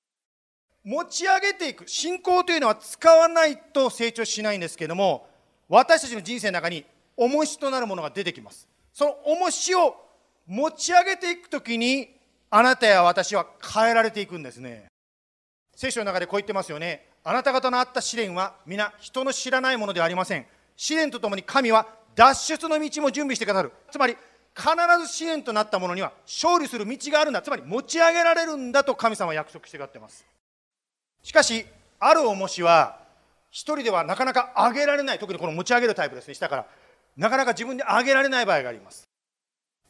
[0.82, 1.84] 持ち上げていく。
[1.86, 5.28] 信仰というのは使わないと成長しないんですけども
[5.68, 6.84] 私たちの人生の中に
[7.16, 8.66] 重しとなるものが出てきます。
[8.92, 10.03] その重しを
[10.46, 12.08] 持ち上げていくときに
[12.50, 14.86] あなたや私は変えられていくんですね。
[15.74, 17.08] 聖書の中でこう言ってますよね。
[17.24, 20.46] あなた方のあった試練は皆人の知らないものではありません。
[20.76, 23.72] 試練とともに神は脱出の道も準備してくださる。
[23.90, 24.16] つまり
[24.54, 24.68] 必
[25.00, 27.42] ず試練となったものには勝利する道があるんだ。
[27.42, 30.24] つまり持ち上げられるんだと神様は約束してくださってます。
[31.22, 31.66] しかし
[31.98, 33.00] ある重しは
[33.50, 35.18] 一人ではなかなか上げられない。
[35.18, 36.34] 特にこの持ち上げるタイプですね。
[36.34, 36.66] 下から。
[37.16, 39.03] なかなか自分で上げられない場合があります。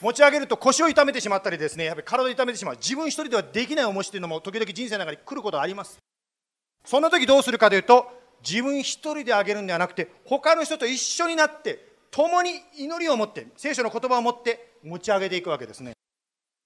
[0.01, 2.75] 持ち上げると腰を痛めてしまったりですねやっぱり体を痛めてしまう。
[2.75, 5.97] 自分一人ではできない重しというのも時々人生の中に来ることがあります。
[6.83, 8.07] そんな時どうするかというと
[8.47, 15.93] 自分一人で上げるんではなくて他の人と一緒になって共に祈りを持って聖書の言葉を持って持ち上げていくわけですね。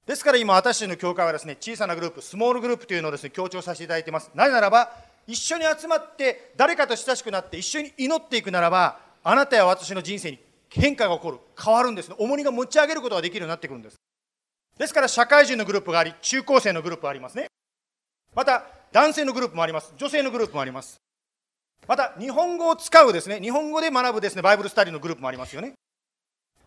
[0.06, 4.32] ですから今私たちの教会はですね小さなグループスモールグループというのをですね強調させていただいています。
[4.34, 4.92] なぜならば
[5.28, 10.40] 一緒に集まって誰かと親しくなって一緒に祈っていくならばあなたや私の人生に
[10.70, 12.16] 変化が起こる変わるんですね。
[12.20, 13.96] 重荷が持ち上げることができるようになってくるんです。
[14.78, 17.48] ですから社会人のグループがあり中高生のグループがありますね。
[18.36, 19.94] また男性のグループもあります。
[19.98, 20.98] 女性のグループもあります。
[21.88, 23.40] また日本語を使うですね。
[23.40, 24.42] 日本語で学ぶですね。
[24.42, 25.74] バイブルスタディのグループもありますよね。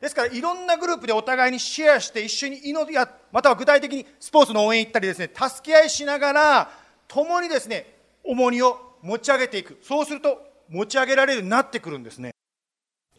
[0.00, 5.30] ですからいろんなグループでお互いにシェアして一緒に祈りやまたは具体的にスポーツの応援行ったりですね。
[5.32, 6.70] 助け合いしながら
[7.06, 7.94] 共にですね
[8.24, 9.78] 重荷を持ち上げていく。
[9.80, 12.32] そうすると持ち上げられるようになってくるんですね。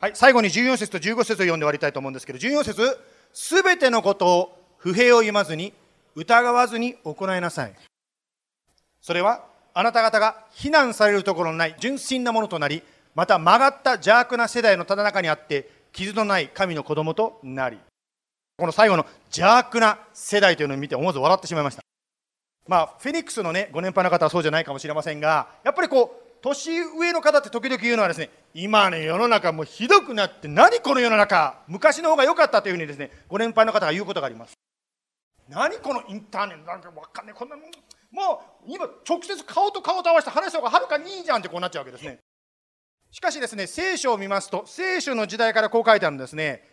[0.03, 2.99] はい最後に14節と15節を読んで終わりたいと思うんですけど14節
[3.31, 5.71] すべてのことを不平を言わずに
[6.15, 7.73] 疑わずに行いなさい。
[8.99, 12.83] それはあなた方が非難されるところのない純真なものとなり
[13.15, 17.77] また曲がった邪悪な世代のただ中にあって傷のない神の子供となり。
[18.57, 21.83] この最後の邪悪な世代というのを見て思わず笑ってしまいました。
[22.67, 34.53] まあフェニックスのねご年配の方はそうじゃないかもしれませんがやっぱりこう年上の方って時々言うのはですね今ね世の中もうひどくなって何この世の中昔の方が良かったというふうにですねご年配の方が言うことがあります。
[35.47, 37.65] 何このインターネットなんかわかんないこんなもん。
[38.11, 42.19] もう今直接顔と顔と合わせて話した方がはるかにいいじゃんってこうなっちゃうわけですね。
[43.09, 46.67] しかしですね聖書を見ますと聖書の時代からこう書いてあるんですね。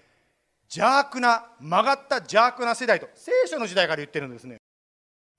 [0.69, 4.57] 邪悪な曲がった邪悪な世代と聖書の時代から言ってるんですね。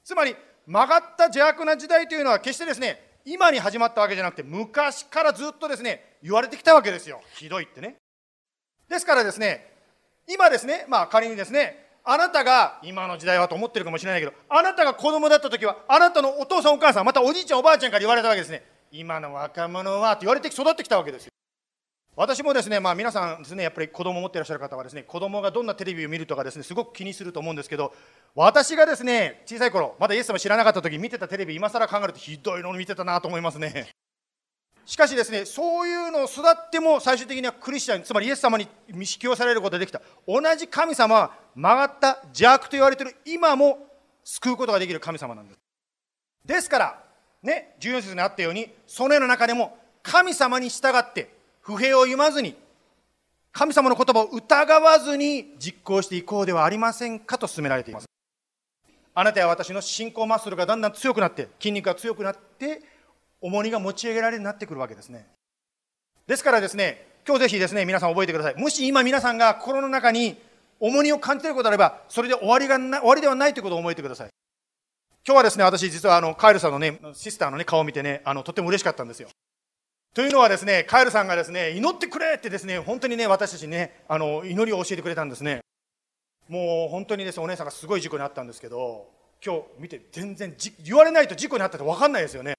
[0.05, 7.21] つまり曲がった邪悪な時代というのは決してですね今に始まったわけじゃなくて昔からずっとですね言われてきたわけですよ。
[7.33, 7.95] ひどいってね。
[8.89, 9.71] ですからですね
[10.27, 18.63] 今ですねまあ仮にですねあなたが今の時代はと思ってるかもしれないけどあなたが子供だった時はあなたのお父さんお母さんまたおじいちゃんおばあちゃんから言われたわけですね。
[18.91, 21.31] 今の若者はって言われて育ってきたわけですよ。
[22.15, 27.93] 私もですね、まあ、皆さんですねやっぱり子供を持っていらっしゃる方はですね子供がどんなテレビを見るとかですねすごく気にすると思うんですけど
[28.35, 33.87] 私がですね小さい頃まだイエス様知らなかった時見てたテレビ今更考えるとひどいのを見てたなと思いますね。
[34.85, 40.01] しかしですねそういうのを育っても最終的にはクリスチャンつまりイエス様に引き寄せられることができた。
[40.27, 43.87] 同じ神様は曲がった邪悪と言われている今も
[44.25, 45.59] 救うことができる神様なんです。
[46.45, 47.03] ですから
[47.41, 52.55] ね14節にあったようにその世の中でも神様に従って不平を言わずに
[53.51, 58.05] 神様の言葉を疑わずに実行していこうではありませんかと勧められています。
[59.13, 62.81] あなたや私の信仰マッスルがだんだん強くなって筋肉が強くなって
[63.41, 65.27] 重荷が持ち上げられるようになってくるわけですね。
[66.27, 68.55] ですからですね今日ぜひですね皆さん覚えてください。
[68.55, 70.37] もし今皆さんが心の中に
[70.79, 74.29] 重荷を感じていることであればそれで終わりがな終わりではないということを覚えてください。
[75.27, 79.27] 今日はですね私実はあのカエルさんのねシスターのね顔を見てねあのとても嬉しかったんですよ。
[80.13, 85.61] というのはですねカエルさんがですね祈ってくれってですね本当にね私たちにねあの祈りを教えてくれたんですね。
[86.49, 89.07] もう本当にですねお姉さんがすごい事故にあったんですけど
[89.43, 90.53] 今日見て全然
[90.83, 92.55] 言われないと事故にあったって分かんないですよね。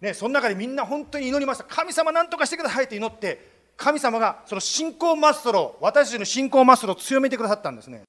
[0.00, 1.64] ね、その中でみんな本当に祈りました。
[1.64, 8.02] 神様何とかしてくださいって祈って神様がその信仰マスルを私たちの信仰マッスルを強めてくださったんですね。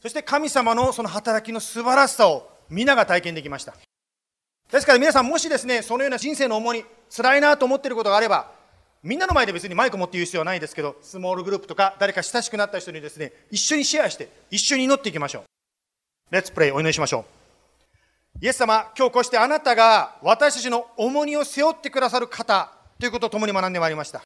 [0.00, 3.74] そして神様のその働きの素晴らしさを皆が体験できました。
[4.74, 8.50] ですから皆さんもしですねそのような人生の重荷辛いなと思っていることがあれば
[9.04, 15.44] みんなの前で別にマイク持って言う必要はないですけどスモールグループとか誰か親しくなった人にですね一緒にシェアして一緒に祈っていきましょ
[16.32, 24.22] う Let's pray お祈りしましょうイエス様、今日こうしてあなたが私たちの重荷を背負ってくださる方ということを共に学んでまいりました。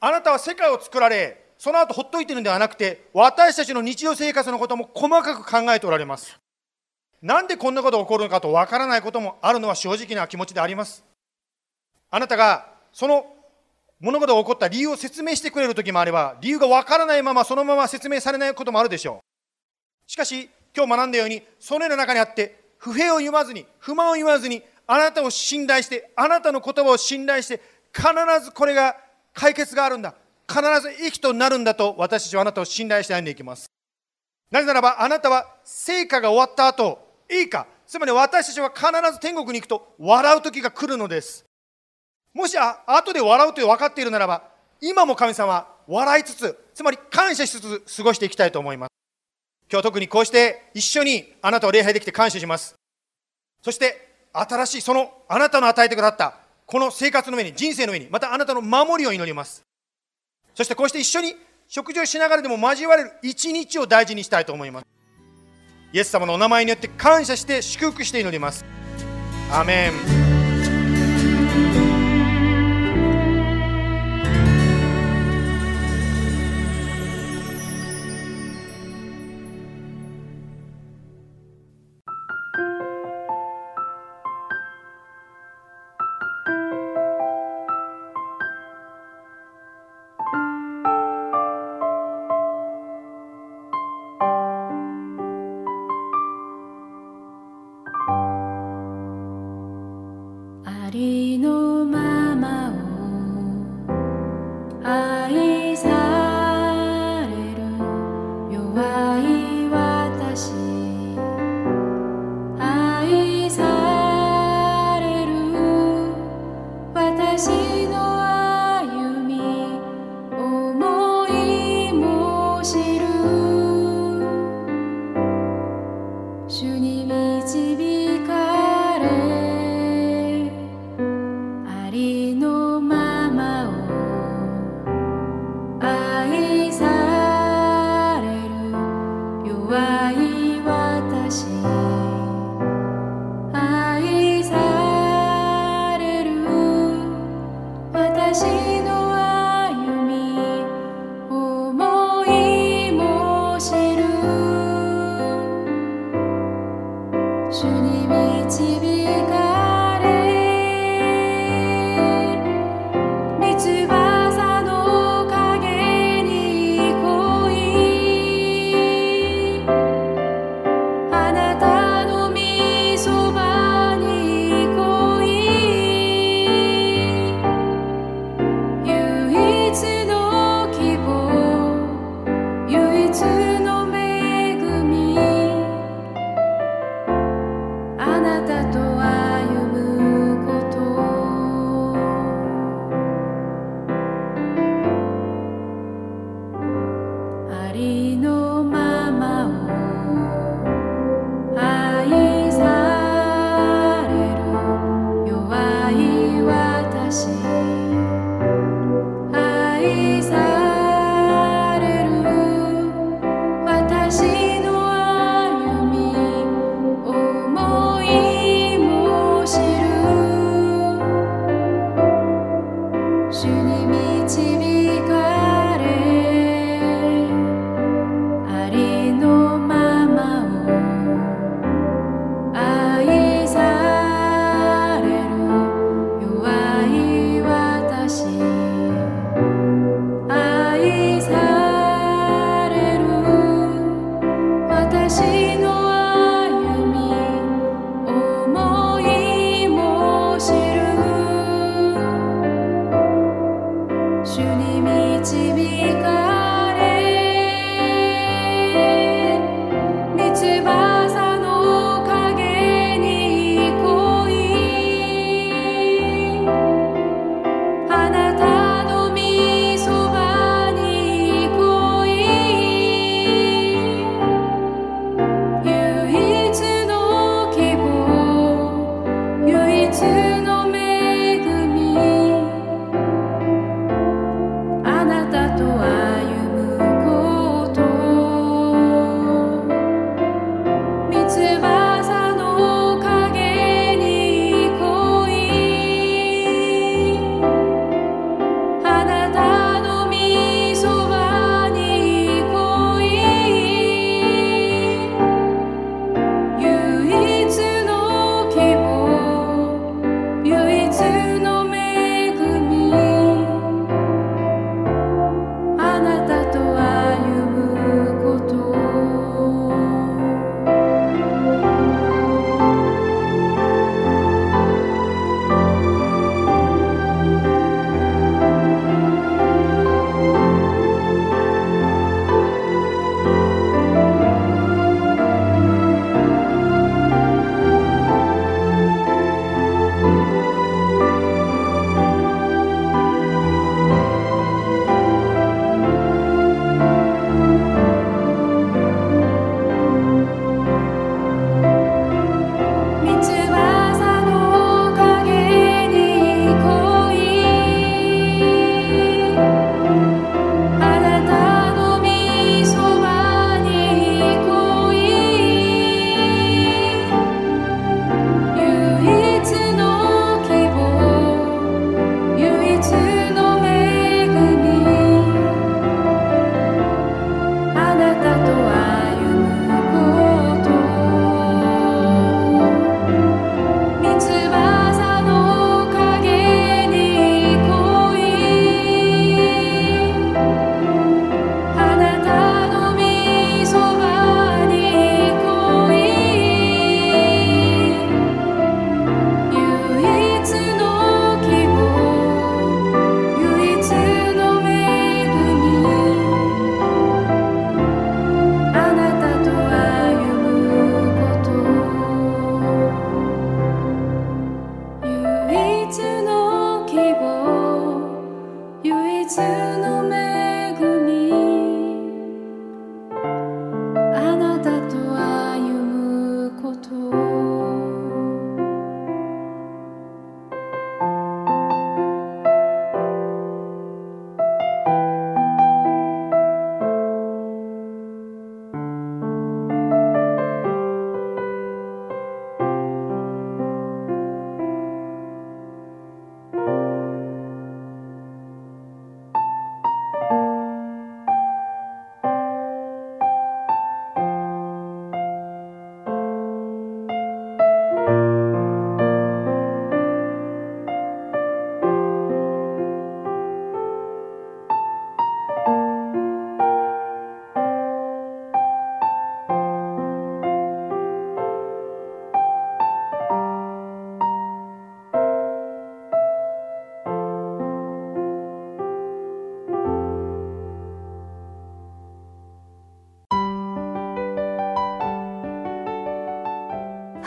[0.00, 6.38] あなたは世界を作られ、その後ほっといているのではなくて、私たちの日常生活のことも細かく考えておられます。
[7.22, 11.04] なんでこんなことが起こるのかとわからないこともあるのは正直な気持ちであります。
[12.10, 13.26] あなたがその
[13.98, 20.10] 物事が起こった理由を説明してくれる時もあれば、理由がわからないままそのまま説明されないこともあるでしょう。
[20.10, 27.60] しかし、今日学んだように、そのような中にあって、不平を言わずに、不満を言わずに、あなたを信頼して、あなたの言葉を信頼して、
[27.94, 28.08] 必
[28.44, 28.96] ずこれが
[29.32, 30.14] 解決があるんだ。
[30.46, 33.66] 必ず生きとなるんだと、私たちはあなたを信頼して歩んでいきます。
[34.50, 41.44] なぜならば、あなたは成果が終わった後、いいか、つまり私たちは必ず天国に行くと笑う時が来るのです。
[42.32, 44.42] もしあ後で笑うと分かっているならば、
[44.80, 48.90] 今も神様は笑いつつ、つまり感謝しつつ過ごしていきたいと思います。
[49.70, 52.74] 今日特にこうして一緒にあなたを礼拝できて感謝します。
[53.62, 59.62] そして新しいそのあなたの与えてくださったこの生活の上に、人生の上に、またあなたの守りを祈ります。
[60.54, 61.36] そしてこうして一緒に
[61.68, 64.86] 食事をしながらでも交われる一日を大事にしたいと思います。
[65.96, 68.66] イエス様のお名前によって感謝して祝福して祈ります。
[69.50, 70.25] アメン。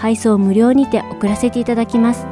[0.00, 2.26] 配送無料にて送らせていただきます。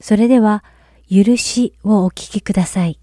[0.00, 0.62] それでは
[1.10, 3.00] 「許し」をお聞きください。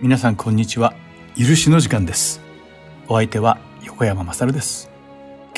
[0.00, 0.94] 皆さんこんにちは。
[1.36, 2.40] 許しの時間です。
[3.08, 4.90] お相手は横山まさるです。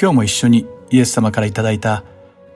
[0.01, 2.05] 今日も一緒にイエス様からいただいた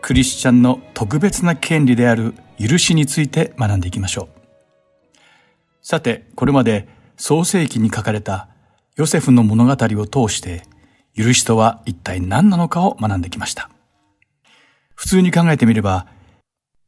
[0.02, 5.16] クリスチャンの特別な権利である許しについて学んでいきましょう。
[5.82, 8.48] さてこれまで創世記に書かれた
[8.96, 10.64] ヨセフの物語を通して
[11.16, 13.70] 許しとは一体何なのかを学んできました。
[14.94, 16.06] 普通に考えてみれば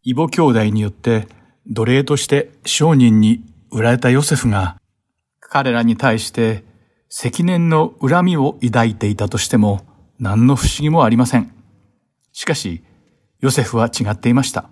[0.02, 1.26] 異母兄弟によって
[1.66, 4.77] 奴隷として商人に売られたヨセフが
[5.48, 6.64] 彼らに対して
[7.08, 9.80] 積年の恨みを抱いていたとしても
[10.18, 11.54] 何の不思議もありません。
[12.32, 12.84] しかし、
[13.40, 14.68] ヨセフは違っていました。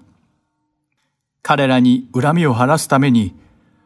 [1.42, 3.34] 彼らに恨みを晴らすために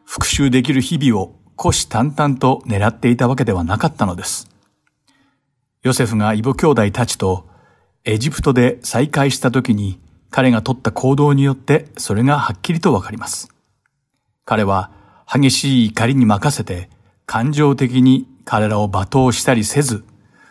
[0.05, 4.49] 復讐できる日々を虎視眈々と狙っていたわけではなかったのです。
[5.83, 7.47] ヨセフが異母兄弟たちと
[8.03, 9.99] エジプトで再会した時に
[10.31, 13.49] 彼が取った行動によってそれがはっきりとわかります。
[14.43, 14.91] 彼は
[15.33, 16.89] 激しい怒りに任せて
[17.25, 20.03] 感情的に彼らを罵倒したりせず、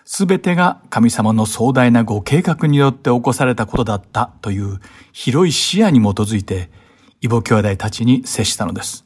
[0.05, 4.81] すべてが神様の壮大なご計画によって起こされたことだったという
[5.13, 6.71] 広い視野に基づいて、
[7.21, 9.05] 異母兄弟たちに接したのです。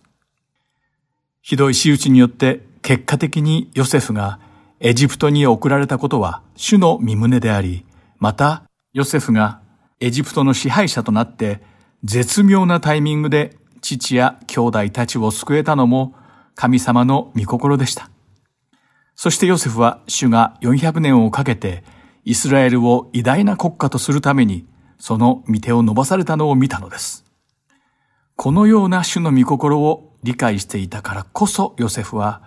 [1.43, 4.39] ひどい仕打ちによって結果的にヨセフが
[4.79, 7.85] エジプトに送られたことは主の身旨であり、
[8.19, 8.63] また
[8.93, 9.61] ヨセフが
[9.99, 11.61] エジプトの支配者となって
[12.05, 16.15] 絶妙なタイミングで父や兄弟たちを救えたのも
[16.55, 18.09] 神様の御心でした。
[19.15, 21.85] そしてヨセフは主が400年をかけて
[22.25, 24.67] イスラエルを偉大な国家とするために
[24.99, 27.27] その御手を伸ばされたのを見たのです。
[28.37, 32.43] このような主の御心を理解していたからこそヨセフは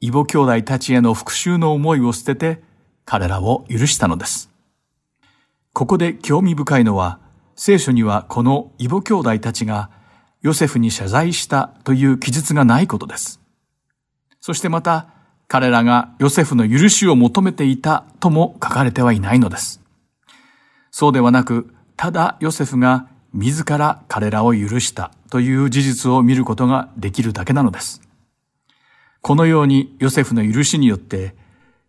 [0.00, 2.60] 異母兄弟たちへの復讐の思いを捨てて
[3.04, 4.50] 彼らを許したのです。
[5.72, 7.20] ここで興味深いのは
[7.54, 10.01] 聖書にはこの異母兄弟たちが
[10.42, 13.40] ヨセフに謝罪したという記述がないことです。
[14.40, 15.08] そしてまた、
[15.48, 19.80] 彼らがヨセフの許しを求めていたとも書かれてはいないのです。
[20.90, 28.02] そうではなく、ただヨセフが自ら彼らを許したという事実を見ることができるだけなのです。
[29.20, 31.36] このようにヨセフの許しによって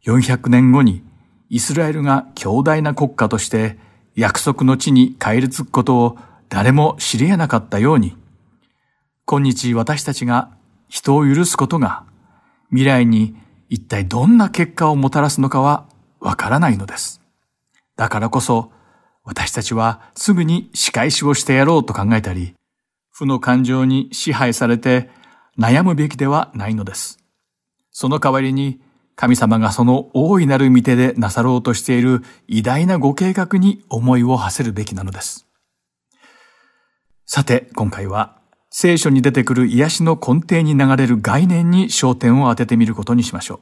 [0.06, 1.04] 400年後に
[1.50, 3.78] イスラエルが強大な国家として
[4.16, 6.18] 約束の地に帰り着くことを
[6.50, 8.16] 誰も知り得なかったように、
[9.26, 10.52] 今日私たちが
[10.90, 12.04] 人を許すことが
[12.70, 13.36] 未来に
[13.70, 15.88] 一体どんな結果をもたらすのかは
[16.20, 17.22] わからないのです。
[17.96, 18.72] だからこそ
[19.24, 22.54] 私たちはすぐに仕返しをしてやろうと考えたり、
[23.12, 25.10] 負の感情に支配されて
[25.58, 27.20] 悩むべきではないのです。
[27.92, 28.82] その代わりに
[29.16, 35.48] 神様がその大いなる御手でなさろうとしている偉大なご計画に思いを馳せるべきなのです。
[37.26, 38.43] さて、今回は
[38.76, 43.62] 聖書に出てくる癒しの根底に流れる概念に焦点を当ててみることにしましょ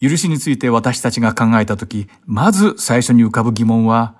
[0.00, 0.08] う。
[0.08, 4.16] 許しについて私たちが考えたとき、まず最初に浮かぶ疑問は、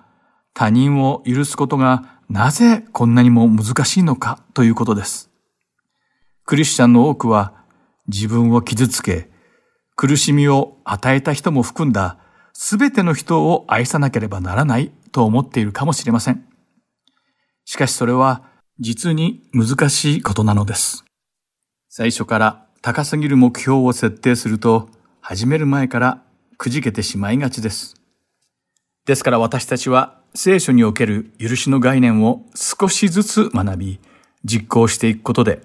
[0.54, 5.30] 他人を許すことがなぜこんなにも難しいのかということです。
[6.44, 7.52] クリスチャンの多くは
[8.06, 9.30] 自分を傷つけ、
[9.96, 12.18] 苦しみを与えた人も含んだ
[12.54, 16.44] 全ての人を愛さなければならないと思っているかもしれません。
[17.64, 18.48] しかしそれは
[18.80, 21.04] 実に難しいことなのです。
[21.90, 24.88] 最初から高すぎる目標を設定すると
[25.20, 26.22] 始める前から
[26.56, 27.94] くじけてしまいがちです。
[29.04, 34.00] ですから私たちは聖書における許しの概念を少しずつ学び、
[34.44, 35.60] 実行していくことで、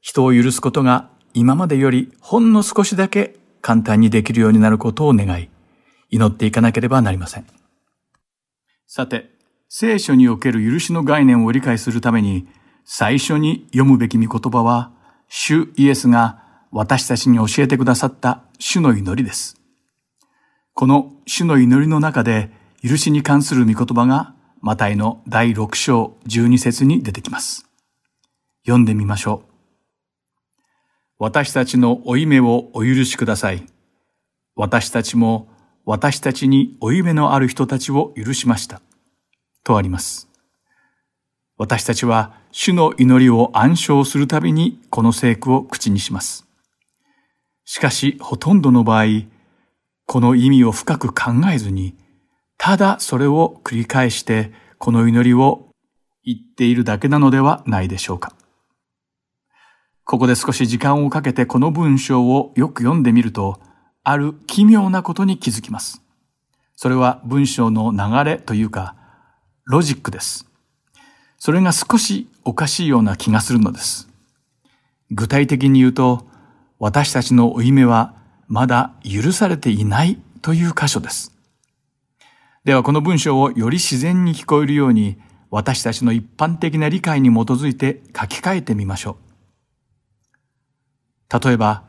[0.00, 5.48] 人を許すことが今までよりほんの少しだけ簡単にできるようになることを願い、
[6.10, 7.46] 祈っていかなければなりません。
[8.86, 9.37] さて、
[9.68, 12.48] 聖書における許しの概念を理解するために、
[12.84, 14.92] 最初に読むべき御言葉は、
[15.28, 16.42] 主イエスが
[16.72, 19.60] 私たちに教えてくださった主の祈りです。
[20.72, 22.50] この主の祈りの中で、
[22.82, 27.66] 許しに関する御言葉が、マタイの第6章12節に出てきます。
[28.62, 29.48] 読んでみましょう。
[31.18, 33.66] 私たちの負い目をお許しください。
[34.56, 35.48] 私たちも
[35.84, 38.80] 私たちに負い目のある人たちを許しました。
[39.68, 40.28] とあります。
[41.58, 46.46] 私たちは主の祈りを暗唱するたびにこの聖句を口にします。
[47.64, 49.04] しかしほとんどの場合、
[50.06, 51.94] この意味を深く考えずに
[52.56, 55.68] ただそれを繰り返してこの祈りを
[56.24, 58.32] 言っているだけなのではないでしょうか。
[60.04, 63.60] ここで少し時間をかけてこの文章をよく読んでみると、
[64.02, 66.02] ある奇妙なことに気づきます。
[66.76, 68.96] それは文章の流れというか、
[69.68, 70.46] ロジックです。
[71.36, 74.08] それが少しおかしいような気がするのです。
[75.10, 76.26] 具体的に言うと、
[76.78, 78.14] 私たちの負い目は
[78.46, 81.34] まだ許されていないという箇所です。
[82.64, 85.18] ではこの文章をより自然に聞こえるように
[85.50, 89.18] 私たちの一般的な理解に基づいて書き換えてみましょ
[91.30, 91.44] う。
[91.44, 91.84] 例えば、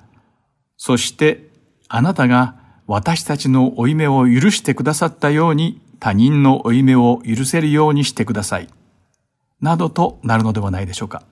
[0.75, 1.49] そして
[1.87, 2.55] あなたが
[2.87, 8.67] 私たちの負い目を許してくださったように他人の負い目を許せるようにしてください。
[9.61, 11.23] などとなるのではないでしょうか。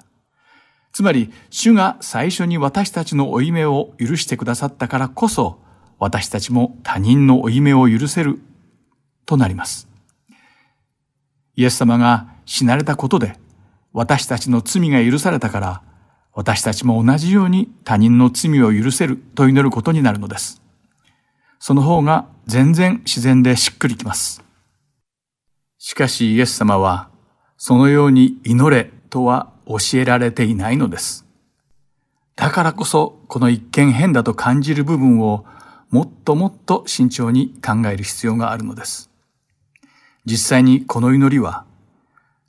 [0.92, 5.60] つまり、主が最初に私たちの負い目を許してくださったからこそ、
[6.00, 8.40] 私たちも他人の負い目を許せる
[9.26, 9.88] となります。
[11.56, 13.36] イエス様が死なれたことで
[13.92, 15.82] 私たちの罪が許されたから
[16.34, 20.62] 私たちも同じように他人の罪を許せると祈ることになるのです。
[21.60, 24.44] その方が全然自然でしっくりきます。
[25.88, 27.08] しかしイエス様は
[27.56, 31.26] そのように祈れとは教えられていないのです。
[32.36, 35.46] だからこそこの一見変だと感じる部分を
[35.90, 39.10] もっともっと慎重に考える必要があるのです。
[40.26, 41.64] 実際にこの祈りは、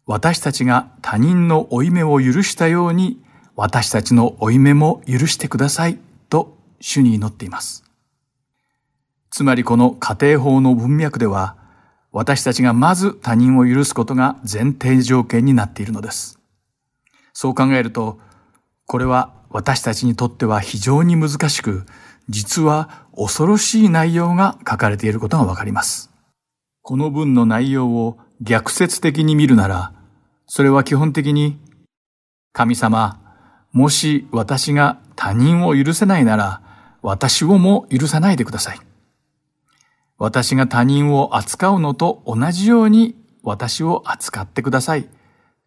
[0.05, 3.23] 私たちが他人の負い目を許したように、
[3.55, 7.85] 私たちの負い目も許してくださいと主に祈っています。
[9.31, 11.58] つまりこの家庭法の文脈では、
[12.13, 16.39] 私たちがまず他人を許すことが前提条件になっているのです。
[17.33, 18.19] そう考えると、
[18.87, 21.85] これは私たちにとっては非常に難しく、
[22.29, 26.11] 実は恐ろしい内容が書かれていることがわかります。
[26.83, 29.93] この文の内容を逆説的に見るなら、
[30.47, 31.59] それは基本的に、
[32.53, 33.21] 神様、
[33.73, 36.63] もし私が他人を許せないなら、
[37.03, 38.81] 私をも許さないでください。
[40.19, 45.09] 私が他人を扱うのと同じように私を扱ってください。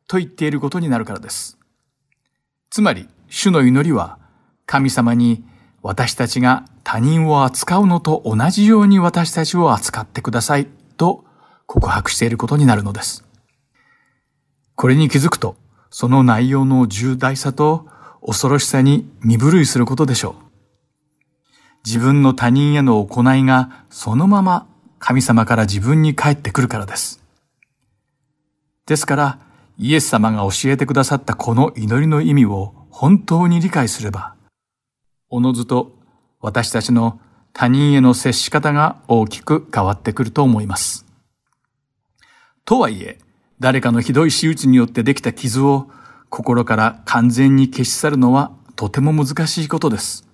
[0.07, 1.57] と言っていることになるからです。
[2.69, 4.19] つまり、主の祈りは、
[4.65, 5.43] 神様に
[5.81, 11.23] 私たちが他人を扱うのと同じように私たちを扱ってくださいと
[11.65, 13.25] 告白していることになるのです。
[14.75, 15.55] これに気づくと、
[15.89, 17.87] その内容の重大さと
[18.25, 20.50] 恐ろしさに身震いすることでしょう。
[21.86, 24.67] 自分の他人への行いがそのまま
[24.99, 27.23] 神様から自分に返ってくるからです。
[28.86, 29.39] ですから、
[29.77, 34.36] イエス様が教えてくださったこの祈りの意味を本当に理解すれば、
[35.29, 35.95] おのずと
[36.39, 37.19] 私たちの
[37.53, 41.05] 他人への接し方が大きく変わってくると思います。
[42.63, 43.17] とはいえ、
[43.59, 45.89] 誰かのひどい仕打ちによってできた傷を
[46.29, 50.30] 心から完全に消し去るのはとても難しいことです。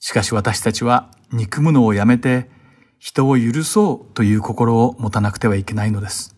[0.00, 2.50] しかし私たちは憎むのをやめて
[2.98, 6.34] 人を許そうという心を持たなくてはいけないのです。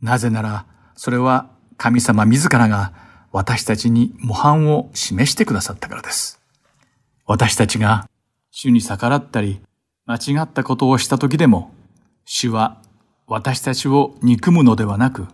[0.00, 2.92] なぜなら、それは神様自らが
[3.32, 6.40] 私たちに模範を示してくださったからです。
[7.26, 8.08] 私たちが
[8.50, 9.60] 主に逆らったり、
[10.06, 11.74] 間違ったことをした時でも、
[12.24, 12.80] 主は
[13.26, 15.26] 私たちを憎むのではなく、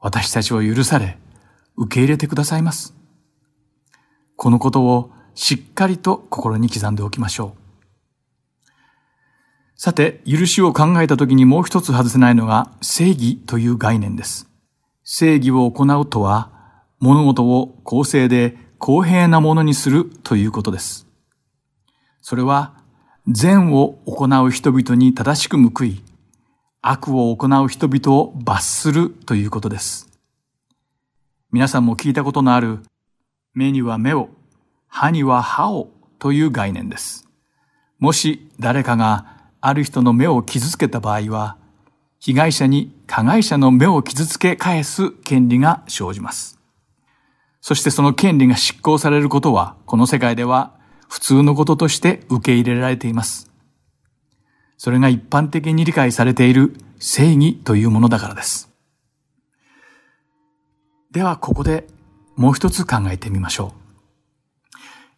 [0.00, 1.18] 私たちを許され、
[1.76, 2.94] 受け入れてくださいます。
[4.36, 5.10] このことを
[5.40, 7.54] しっかりと心に刻んでおきましょ
[8.66, 8.70] う。
[9.76, 14.50] さて、許しを考えた時にもう一つ外せないのが正義という概念です。
[15.04, 16.50] 正義を行うとは、
[16.98, 21.06] 物事を公正で公平なものにするということです。
[22.20, 22.74] それは
[23.28, 26.02] 善を行う人々に正しく報い、
[26.82, 30.08] 悪を行う人々を罰するということです。
[31.52, 32.80] 皆さんも聞いたことのある、
[33.54, 34.30] 目には目を、
[34.88, 37.28] 歯には歯をという概念です。
[37.98, 41.56] もし誰かがある人の目を傷つけた場合は、
[42.18, 46.58] 被害者に加害者の目を傷つけ返す権利が生じます。
[47.60, 50.74] そしてその権利が執行されることは、この世界では
[51.08, 53.50] 普通のこととして受け入れられています。
[54.76, 58.70] それが一般的に理解されている正義というものだからです。
[61.10, 61.86] ではここで
[62.36, 63.87] もう一つ考えてみましょう。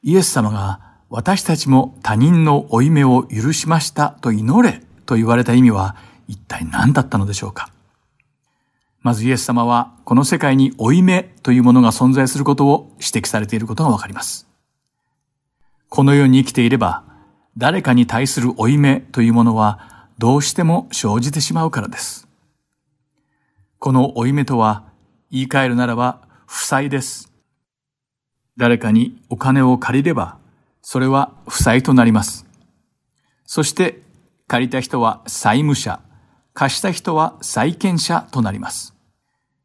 [0.03, 5.97] イエス様が私たちも他人の負い目を許しましたと祈れと言われた意味は
[6.29, 7.71] 一体何だったのでしょうか
[9.03, 14.47] まずイエス様はこの世界に負い目というものが存在することを指摘されていることがわかります。
[15.89, 17.05] この世に生きていれば、
[17.57, 22.29] 誰かに対する負い目というものはどうしても生じてしまうからです。
[23.79, 24.85] この負い目とは、
[25.31, 27.30] 言い換えるならば、負債です。
[28.61, 30.37] 誰かにお金を借りれば、
[30.83, 32.45] それは負債となります。
[33.47, 34.03] そして、
[34.49, 36.01] 借りた人は債務者、
[36.53, 38.95] 貸した人は債権者となります。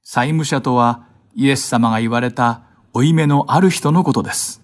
[0.01, 2.61] 債務者とは、イエス様が言われた
[2.93, 4.61] 負い目のある人のことです。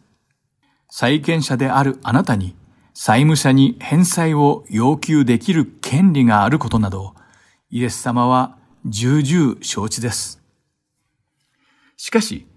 [0.90, 2.56] 債権者であるあなたに
[2.94, 7.16] 債務者に返済を要求できる権利があることなど、
[7.70, 10.42] イエス様は重々承知です。
[11.98, 12.48] しかし、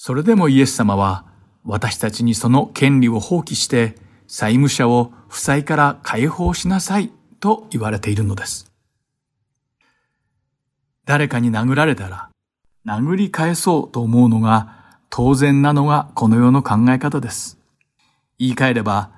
[0.00, 1.24] それでもイエス様は
[1.64, 3.96] 私たちにその権利を放棄して
[4.28, 8.70] 債務者を負債から解放しなさいと言われているのです。
[11.04, 12.30] 誰かに殴られたら
[12.86, 17.58] 殴り返そうと思うのが当然なのがこの世の考え方です。
[18.38, 19.10] 言い換えれば、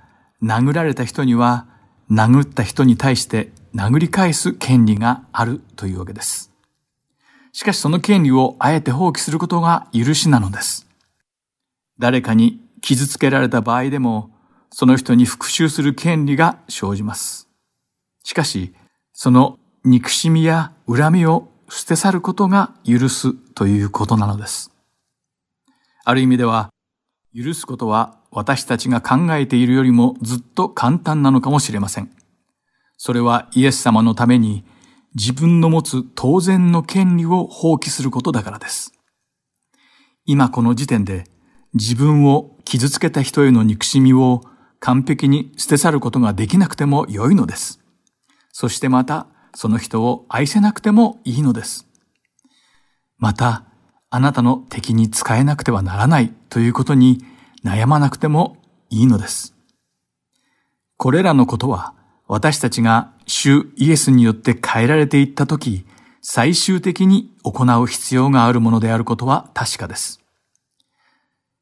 [0.42, 1.66] 殴られた人には、
[2.10, 6.49] 殴った人に対して殴り返す権利があるというわけです。
[7.52, 10.86] しかしその権利をあえて放棄することが許しなのです。
[11.98, 14.30] 誰かに傷つけられた場合でも、
[14.70, 17.48] その人に復讐する権利が生じます。
[18.22, 18.74] しかし、
[19.12, 24.70] その憎しみや恨みを捨て去ることが許すということなのです。
[26.04, 26.70] ある意味では、
[27.36, 32.10] 許すことは私たちが考えているよりもずっと簡単なのかもしれません。
[32.96, 34.64] それはイエス様のために
[35.14, 38.92] 自分の持つ当然の権利を放棄することだからです。
[40.24, 41.24] 今この時点で
[41.74, 44.42] 自分を傷つけた人への憎しみを
[44.78, 47.80] 完璧に捨て去ることができなくても良いのです。
[48.52, 51.86] そしてまたその人を愛せなくてもいいのです。
[53.18, 53.64] また、
[54.08, 57.24] あなたの敵に使えなくてはならないということに
[57.64, 58.56] 悩まなくても
[58.88, 59.54] いいのです。
[60.96, 61.94] これらのことは
[62.32, 65.84] 私たちが主イエスによって変えられていったとき、
[66.22, 70.20] 最終的に行う必要があるものであることは確かです。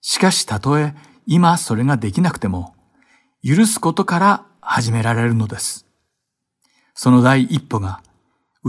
[0.02, 0.94] しかしたとえ
[1.24, 2.74] 今それができなくても、
[3.42, 5.86] 許すことから始められるのです。
[6.92, 8.02] その第一歩が、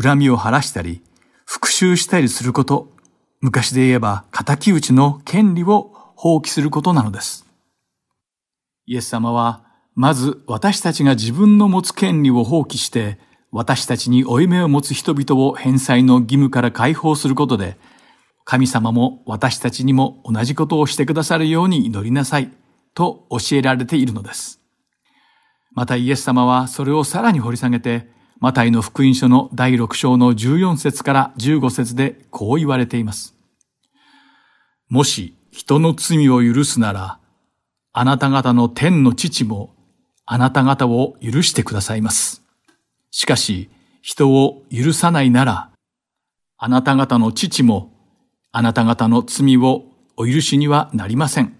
[0.01, 1.01] 恨みを晴らしたり、
[1.45, 2.93] 復讐したりすること、
[3.41, 7.45] 昔で言えば仇討ちの権利を放棄することなのです。
[8.85, 9.68] イエス様は、
[9.99, 13.19] まず私たちが自分の持つ権利を放棄して、
[13.51, 17.77] 私たちに負い目を持つ人々を返済の義務から解放することで、
[18.45, 22.49] 神様も私たちにも同じことをしてくださるように祈りなさい、
[22.93, 24.61] と教えられているのです。
[25.73, 33.35] またイエス様はそれをさらに掘り下げて、マタイの福音書の第6章の14節から15節でこう言われています。
[34.87, 37.19] もし人の罪を許すなら、
[37.91, 39.75] あなた方の天の父も
[40.31, 42.43] あなた方を許してくださいます。
[43.09, 43.67] しかし、
[44.03, 45.71] 人を許さないなら、
[46.55, 47.91] あなた方の父も
[48.51, 49.85] あなた方の罪を
[50.17, 51.57] お許しにはなりません。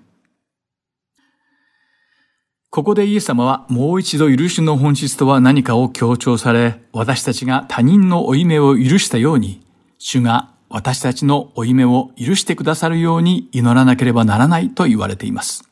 [2.69, 9.65] ここでイエス様はもう一度許しの本質とは何かを強調され、私たちが他人の負い目を許したように、
[9.97, 15.67] 主が私たちの負い目を許してくださるように祈らなければならないと言われています。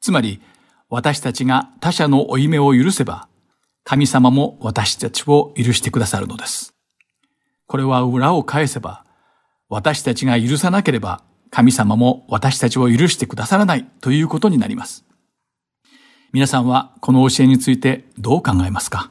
[0.00, 0.40] つまり、
[0.94, 3.26] 私たちが他者の負い目を許せば、
[3.82, 6.74] 神様も私たちを許してくださるのです。
[7.66, 9.06] これは裏を返せば、
[9.70, 15.06] 私たちが許さなければ、神様も私たちを許してくださらないということになります。
[16.30, 19.08] 皆さんはこの教えについてどう考えますか？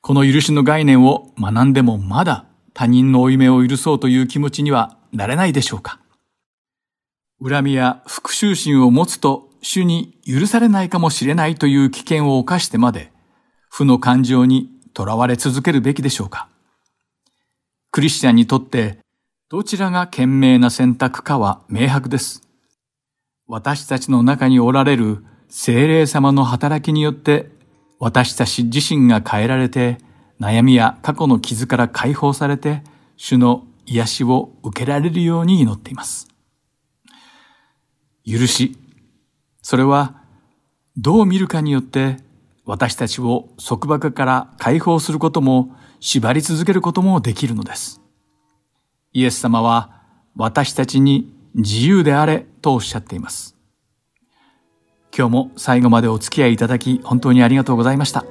[0.00, 6.00] この許しの概念を学んでもまだ他人の負い目を許そうという気持ちにはなれないでしょうか？
[7.46, 13.10] 恨みや復讐心を持つと主に許されないかもしれないという危険を冒してまで
[13.70, 16.48] 負の感情にとらわれ続けるべきでしょうか
[17.90, 18.98] クリスチャンにとって
[19.48, 22.42] どちらが賢明な選択かは明白です。
[23.46, 27.50] 私たちの中におられる精霊様の働きによって
[27.98, 29.98] 私たち自身が変えられて
[30.40, 32.82] 悩みや過去の傷から解放されて
[33.16, 36.28] 主の癒しを受けられるように祈っています。
[38.26, 38.76] 許し。
[39.64, 40.14] それは
[40.98, 42.18] どう見るかによって
[42.66, 48.02] 私たちを束縛から解放することも縛り続けることもできるのです。
[49.14, 50.02] イエス様は
[50.36, 53.56] 私たちに自由であれとおっしゃっています。
[55.16, 58.26] 今日も最後までお付き合いいただき本当にありがとうございました。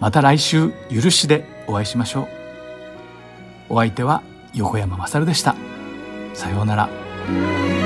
[0.00, 3.74] また来週、許しでお会いしましょう。
[3.74, 5.54] お相手は横山まさるでした。
[6.34, 7.85] さようなら。